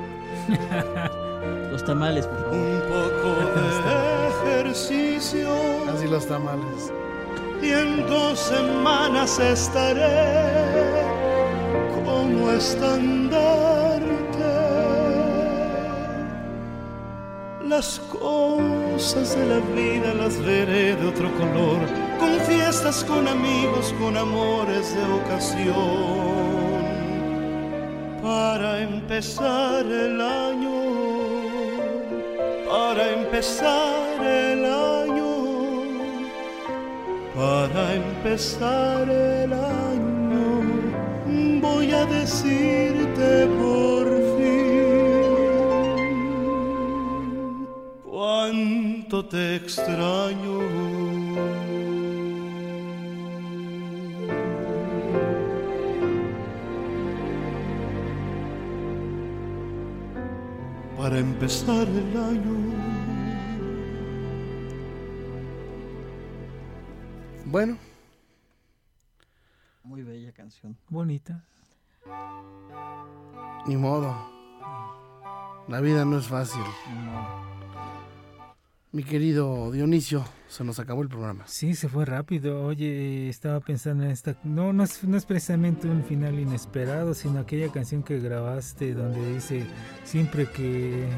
Los 1.72 1.84
tamales, 1.84 2.26
por 2.28 2.40
favor. 2.40 2.56
Un 2.56 2.82
poco 2.82 3.30
de 4.46 4.62
ejercicio 4.62 5.50
Así 5.94 6.08
los 6.08 6.26
tamales. 6.26 6.92
y 7.62 7.70
en 7.72 8.06
dos 8.08 8.40
semanas 8.40 9.40
estaré 9.40 10.84
como 11.94 12.52
estandarte. 12.52 14.06
Las 17.68 18.00
cosas 18.12 19.36
de 19.38 19.46
la 19.48 19.60
vida 19.76 20.14
las 20.14 20.40
veré 20.42 20.96
de 20.96 20.96
de 20.96 21.08
otro 21.08 21.30
color, 21.36 21.80
con 22.26 22.40
fiestas, 22.42 23.04
con 23.04 23.28
amigos, 23.28 23.94
con 24.00 24.18
amores 24.18 24.96
de 24.96 25.04
ocasión. 25.20 26.46
Para 28.22 28.82
empezar 28.82 29.86
el 29.86 30.20
año, 30.20 30.78
para 32.68 33.12
empezar 33.20 34.26
el 34.26 34.66
año, 34.66 35.34
para 37.36 37.94
empezar 37.94 39.10
el 39.10 39.54
año, 39.54 40.48
voy 41.62 41.92
a 41.92 42.06
decirte 42.06 43.48
por 43.62 44.06
fin 44.38 44.86
cuánto 48.04 49.26
te 49.26 49.58
extraño. 49.58 50.95
Para 61.06 61.20
empezar 61.20 61.88
el 61.88 62.18
año. 62.18 62.74
Bueno, 67.46 67.78
Muy 69.84 70.02
bella 70.02 70.34
canción. 70.34 70.76
Bonita. 70.90 71.44
ni 73.68 73.78
modo. 73.78 74.16
La 75.68 75.80
vida 75.80 76.06
no 76.06 76.18
es 76.18 76.28
fácil. 76.28 76.64
No. 77.06 77.55
Mi 78.96 79.04
querido 79.04 79.72
Dionisio, 79.74 80.24
se 80.48 80.64
nos 80.64 80.80
acabó 80.80 81.02
el 81.02 81.10
programa. 81.10 81.44
Sí, 81.48 81.76
se 81.76 81.90
fue 81.90 82.06
rápido. 82.06 82.64
Oye, 82.64 83.28
estaba 83.28 83.60
pensando 83.60 84.06
en 84.06 84.12
esta. 84.12 84.38
No, 84.46 84.72
no 84.72 84.86
es, 84.86 85.04
no 85.04 85.18
es 85.18 85.26
precisamente 85.26 85.90
un 85.90 86.02
final 86.06 86.40
inesperado, 86.40 87.14
sino 87.14 87.40
aquella 87.40 87.70
canción 87.74 88.04
que 88.04 88.22
grabaste 88.22 88.94
donde 88.94 89.34
dice: 89.34 89.66
Siempre 90.06 90.46
que 90.50 91.10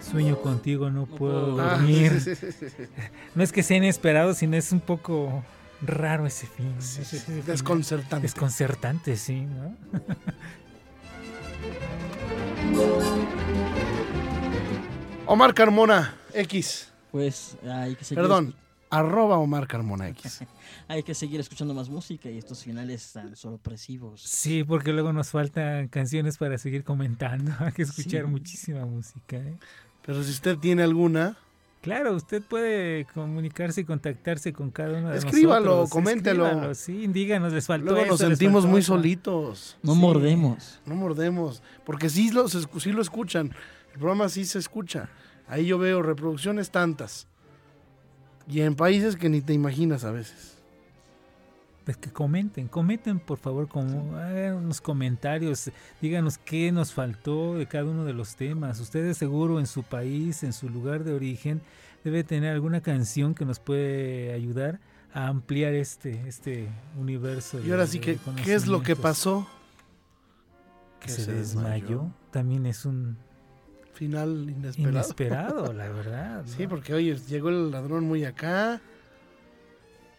sueño 0.00 0.40
contigo 0.40 0.92
no 0.92 1.06
puedo 1.06 1.60
Ah, 1.60 1.78
dormir. 1.78 2.20
sí, 2.20 2.36
sí, 2.36 2.52
sí, 2.52 2.68
sí. 2.68 2.84
No 3.34 3.42
es 3.42 3.50
que 3.50 3.64
sea 3.64 3.78
inesperado, 3.78 4.32
sino 4.34 4.56
es 4.56 4.70
un 4.70 4.78
poco 4.78 5.42
raro 5.82 6.26
ese 6.26 6.46
fin. 6.46 6.72
Sí, 6.78 7.00
ese- 7.02 7.18
final. 7.18 7.46
desconcertante. 7.46 8.22
Desconcertante, 8.22 9.16
sí, 9.16 9.40
¿no? 9.40 9.76
Omar 15.26 15.52
Carmona 15.52 16.14
X. 16.32 16.92
Pues 17.14 17.56
hay 17.62 17.94
que 17.94 18.04
seguir 18.04 18.22
Perdón, 18.24 18.56
arroba 18.90 19.38
Omar 19.38 19.68
Carmona 19.68 20.08
X. 20.08 20.40
Hay 20.88 21.04
que 21.04 21.14
seguir 21.14 21.38
escuchando 21.38 21.72
más 21.72 21.88
música 21.88 22.28
y 22.28 22.36
estos 22.38 22.64
finales 22.64 23.12
tan 23.12 23.36
sorpresivos. 23.36 24.20
Sí, 24.20 24.64
porque 24.64 24.92
luego 24.92 25.12
nos 25.12 25.28
faltan 25.30 25.86
canciones 25.86 26.38
para 26.38 26.58
seguir 26.58 26.82
comentando. 26.82 27.52
Hay 27.60 27.70
que 27.70 27.82
escuchar 27.82 28.22
Sí. 28.24 28.26
muchísima 28.26 28.84
música. 28.84 29.36
¿eh? 29.36 29.56
Pero 30.04 30.24
si 30.24 30.30
usted 30.32 30.58
tiene 30.58 30.82
alguna, 30.82 31.36
Claro, 31.82 32.14
usted 32.16 32.42
puede 32.42 33.04
comunicarse 33.14 33.82
y 33.82 33.84
contactarse 33.84 34.52
con 34.52 34.70
cada 34.72 34.98
uno 34.98 35.10
de 35.10 35.18
Escríbalo, 35.18 35.66
nosotros. 35.66 35.90
coméntelo. 35.90 36.46
Escríbalo, 36.46 36.74
sí, 36.74 37.06
díganos, 37.08 37.52
les 37.52 37.66
faltó 37.66 37.92
luego 37.92 38.06
nos 38.06 38.20
esto, 38.22 38.26
sentimos 38.30 38.64
muy 38.64 38.80
otro. 38.80 38.94
solitos. 38.96 39.76
No 39.84 39.92
Sí. 39.94 40.00
mordemos. 40.00 40.80
No 40.86 40.94
mordemos. 40.96 41.62
Porque 41.86 42.08
sí 42.10 42.32
lo, 42.32 42.48
sí 42.48 42.90
lo 42.90 43.02
escuchan. 43.02 43.52
El 43.92 43.98
programa 44.00 44.28
sí 44.30 44.46
se 44.46 44.58
escucha. 44.58 45.10
Ahí 45.48 45.66
yo 45.66 45.78
veo 45.78 46.02
reproducciones 46.02 46.70
tantas. 46.70 47.26
Y 48.48 48.60
en 48.60 48.74
países 48.74 49.16
que 49.16 49.28
ni 49.28 49.40
te 49.40 49.52
imaginas 49.52 50.04
a 50.04 50.10
veces. 50.10 50.52
Pues 51.84 51.98
que 51.98 52.10
comenten, 52.10 52.66
comenten 52.66 53.18
por 53.20 53.36
favor, 53.38 53.68
como, 53.68 54.16
hagan 54.16 54.54
unos 54.54 54.80
comentarios, 54.80 55.70
díganos 56.00 56.38
qué 56.38 56.72
nos 56.72 56.94
faltó 56.94 57.56
de 57.58 57.66
cada 57.66 57.84
uno 57.84 58.06
de 58.06 58.14
los 58.14 58.36
temas. 58.36 58.80
Ustedes 58.80 59.18
seguro 59.18 59.60
en 59.60 59.66
su 59.66 59.82
país, 59.82 60.42
en 60.44 60.54
su 60.54 60.70
lugar 60.70 61.04
de 61.04 61.12
origen, 61.12 61.60
debe 62.02 62.24
tener 62.24 62.54
alguna 62.54 62.80
canción 62.80 63.34
que 63.34 63.44
nos 63.44 63.58
puede 63.60 64.32
ayudar 64.32 64.80
a 65.12 65.26
ampliar 65.28 65.74
este, 65.74 66.26
este 66.26 66.68
universo. 66.98 67.60
Y 67.62 67.70
ahora 67.70 67.82
de- 67.84 67.88
sí 67.90 67.98
que, 68.00 68.18
¿qué 68.42 68.54
es 68.54 68.66
lo 68.66 68.82
que 68.82 68.96
pasó? 68.96 69.46
Que 71.00 71.10
se 71.10 71.32
desmayó. 71.32 72.10
También 72.30 72.64
es 72.64 72.86
un 72.86 73.18
Final 73.94 74.50
inesperado. 74.50 74.90
inesperado, 74.92 75.72
la 75.74 75.88
verdad. 75.88 76.42
Sí, 76.46 76.66
porque 76.66 76.94
oye, 76.94 77.16
llegó 77.28 77.48
el 77.48 77.70
ladrón 77.70 78.04
muy 78.04 78.24
acá. 78.24 78.80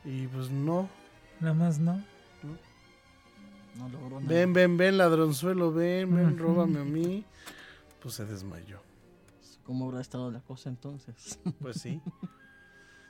Y 0.04 0.28
pues 0.28 0.50
no. 0.50 0.90
Nada 1.40 1.54
más 1.54 1.80
no. 1.80 2.02
No 3.78 3.90
logró 3.90 4.22
nada. 4.22 4.34
Ven, 4.34 4.54
ven, 4.54 4.78
ven, 4.78 4.98
ladronzuelo, 4.98 5.74
ven, 5.74 6.16
ven, 6.16 6.28
Ujú. 6.36 6.38
róbame 6.44 6.80
a 6.80 6.84
mí. 6.86 7.26
Pues 8.02 8.16
se 8.16 8.26
desmayó. 8.26 8.80
¿Cómo 9.66 9.86
habrá 9.86 10.00
estado 10.00 10.32
la 10.32 10.40
cosa 10.42 10.70
entonces? 10.70 11.40
Pues 11.62 11.82
sí. 11.82 12.02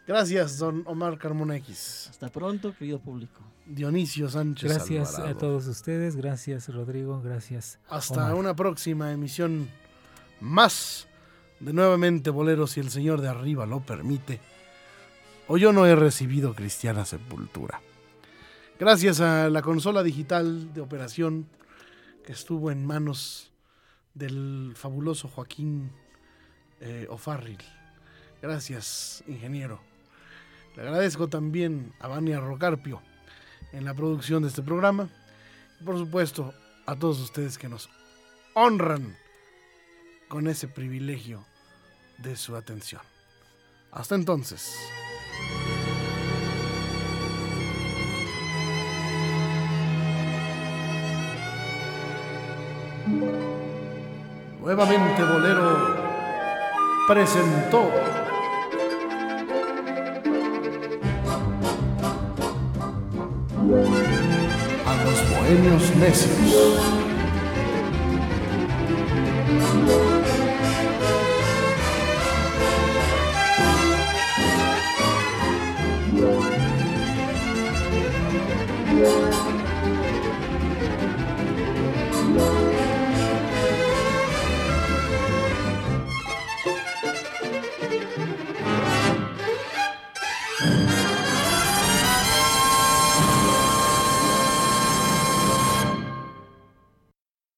Gracias, 0.08 0.58
don 0.60 0.84
Omar 0.88 1.18
Carmona 1.18 1.56
X. 1.58 2.08
Hasta 2.12 2.30
pronto, 2.30 2.74
querido 2.76 3.00
público. 3.00 3.42
Dionisio 3.66 4.30
Sánchez 4.30 4.72
Gracias 4.72 5.18
a 5.20 5.36
todos 5.36 5.66
ustedes, 5.68 6.16
gracias 6.16 6.70
Rodrigo, 6.72 7.22
gracias. 7.24 7.80
Hasta 7.90 8.22
Omar. 8.26 8.36
una 8.36 8.56
próxima 8.56 9.12
emisión 9.12 9.68
más 10.40 11.08
de 11.60 11.74
nuevamente 11.74 12.30
Boleros 12.30 12.72
si 12.72 12.80
el 12.80 12.92
Señor 12.92 13.22
de 13.22 13.30
arriba 13.30 13.66
lo 13.66 13.82
permite. 13.82 14.40
O 15.48 15.58
yo 15.58 15.72
no 15.72 15.86
he 15.86 15.96
recibido 15.96 16.54
cristiana 16.54 17.06
sepultura. 17.06 17.82
Gracias 18.80 19.22
a 19.22 19.50
la 19.50 19.62
consola 19.62 20.04
digital 20.04 20.74
de 20.74 20.82
operación 20.82 21.48
que 22.26 22.34
estuvo 22.34 22.72
en 22.72 22.86
manos 22.86 23.52
del 24.14 24.74
fabuloso 24.76 25.28
Joaquín 25.28 25.92
eh. 26.82 27.08
Gracias, 28.42 29.24
ingeniero. 29.28 29.80
Le 30.76 30.82
agradezco 30.82 31.30
también 31.30 31.94
a 32.00 32.08
Vania 32.08 32.40
Rocarpio 32.40 33.02
en 33.72 33.86
la 33.86 33.94
producción 33.94 34.44
de 34.44 34.50
este 34.50 34.62
programa. 34.62 35.10
Y 35.80 35.84
por 35.84 35.98
supuesto, 35.98 36.54
a 36.86 36.96
todos 36.96 37.20
ustedes 37.20 37.58
que 37.58 37.70
nos 37.70 37.90
honran 38.54 39.16
con 40.28 40.48
ese 40.48 40.68
privilegio 40.68 41.46
de 42.18 42.36
su 42.36 42.56
atención. 42.56 43.02
Hasta 43.92 44.16
entonces. 44.16 44.78
Nuevamente 54.60 55.24
Bolero 55.24 55.96
presentó 57.08 57.92
a 64.86 65.04
los 65.04 65.30
bohemios 65.30 65.96
necios. 65.98 67.05